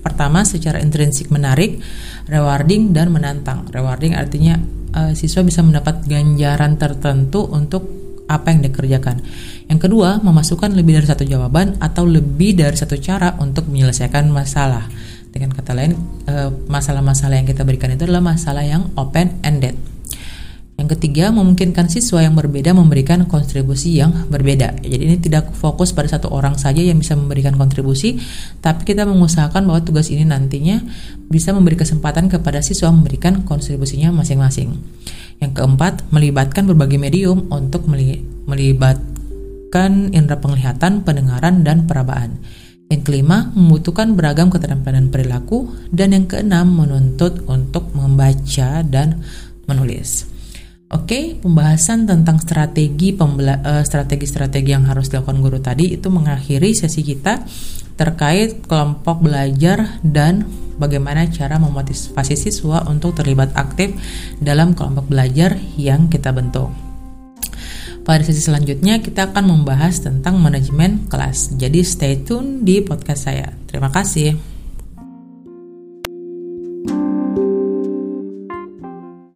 pertama 0.00 0.42
secara 0.42 0.80
intrinsik 0.80 1.28
menarik, 1.28 1.78
rewarding 2.26 2.96
dan 2.96 3.12
menantang. 3.12 3.68
Rewarding 3.68 4.16
artinya 4.16 4.56
uh, 4.96 5.12
siswa 5.12 5.44
bisa 5.44 5.60
mendapat 5.60 6.08
ganjaran 6.08 6.80
tertentu 6.80 7.44
untuk 7.52 7.84
apa 8.32 8.48
yang 8.48 8.64
dikerjakan. 8.64 9.20
Yang 9.68 9.80
kedua, 9.88 10.24
memasukkan 10.24 10.72
lebih 10.72 10.96
dari 11.00 11.06
satu 11.06 11.28
jawaban 11.28 11.76
atau 11.84 12.08
lebih 12.08 12.56
dari 12.56 12.76
satu 12.80 12.96
cara 12.96 13.36
untuk 13.36 13.68
menyelesaikan 13.68 14.32
masalah. 14.32 14.88
Dengan 15.32 15.52
kata 15.52 15.72
lain, 15.76 15.92
eh, 16.28 16.48
masalah-masalah 16.48 17.40
yang 17.40 17.48
kita 17.48 17.64
berikan 17.64 17.92
itu 17.92 18.08
adalah 18.08 18.24
masalah 18.24 18.64
yang 18.64 18.88
open 18.96 19.40
ended. 19.44 19.76
Yang 20.82 20.98
ketiga, 20.98 21.30
memungkinkan 21.30 21.86
siswa 21.86 22.26
yang 22.26 22.34
berbeda 22.34 22.74
memberikan 22.74 23.22
kontribusi 23.30 24.02
yang 24.02 24.26
berbeda. 24.26 24.82
Jadi 24.82 25.02
ini 25.06 25.14
tidak 25.22 25.54
fokus 25.54 25.94
pada 25.94 26.10
satu 26.10 26.26
orang 26.34 26.58
saja 26.58 26.82
yang 26.82 26.98
bisa 26.98 27.14
memberikan 27.14 27.54
kontribusi, 27.54 28.18
tapi 28.58 28.82
kita 28.82 29.06
mengusahakan 29.06 29.62
bahwa 29.62 29.78
tugas 29.86 30.10
ini 30.10 30.26
nantinya 30.26 30.82
bisa 31.30 31.54
memberi 31.54 31.78
kesempatan 31.78 32.26
kepada 32.26 32.58
siswa 32.66 32.90
memberikan 32.90 33.46
kontribusinya 33.46 34.10
masing-masing. 34.10 34.74
Yang 35.38 35.62
keempat, 35.62 36.02
melibatkan 36.10 36.66
berbagai 36.66 36.98
medium 36.98 37.46
untuk 37.54 37.86
melibatkan 38.50 40.10
indera 40.10 40.42
penglihatan, 40.42 41.06
pendengaran, 41.06 41.62
dan 41.62 41.86
perabaan. 41.86 42.42
Yang 42.90 43.06
kelima, 43.06 43.54
membutuhkan 43.54 44.18
beragam 44.18 44.50
keterampilan 44.50 45.14
perilaku. 45.14 45.70
Dan 45.94 46.10
yang 46.10 46.26
keenam, 46.26 46.74
menuntut 46.74 47.46
untuk 47.46 47.94
membaca 47.94 48.82
dan 48.82 49.22
menulis. 49.70 50.31
Oke, 50.92 51.40
pembahasan 51.40 52.04
tentang 52.04 52.36
strategi 52.36 53.16
eh, 53.16 53.84
strategi-strategi 53.84 54.76
yang 54.76 54.84
harus 54.84 55.08
dilakukan 55.08 55.40
guru 55.40 55.56
tadi 55.56 55.96
itu 55.96 56.12
mengakhiri 56.12 56.76
sesi 56.76 57.00
kita 57.00 57.40
terkait 57.96 58.60
kelompok 58.68 59.24
belajar 59.24 59.96
dan 60.04 60.44
bagaimana 60.76 61.24
cara 61.32 61.56
memotivasi 61.56 62.36
siswa 62.36 62.84
untuk 62.84 63.16
terlibat 63.16 63.56
aktif 63.56 63.96
dalam 64.36 64.76
kelompok 64.76 65.08
belajar 65.08 65.56
yang 65.80 66.12
kita 66.12 66.28
bentuk. 66.28 66.68
Pada 68.04 68.20
sesi 68.20 68.44
selanjutnya 68.44 69.00
kita 69.00 69.32
akan 69.32 69.48
membahas 69.48 70.04
tentang 70.04 70.36
manajemen 70.44 71.08
kelas. 71.08 71.56
Jadi 71.56 71.80
stay 71.86 72.20
tune 72.20 72.68
di 72.68 72.84
podcast 72.84 73.32
saya. 73.32 73.48
Terima 73.64 73.88
kasih. 73.88 74.51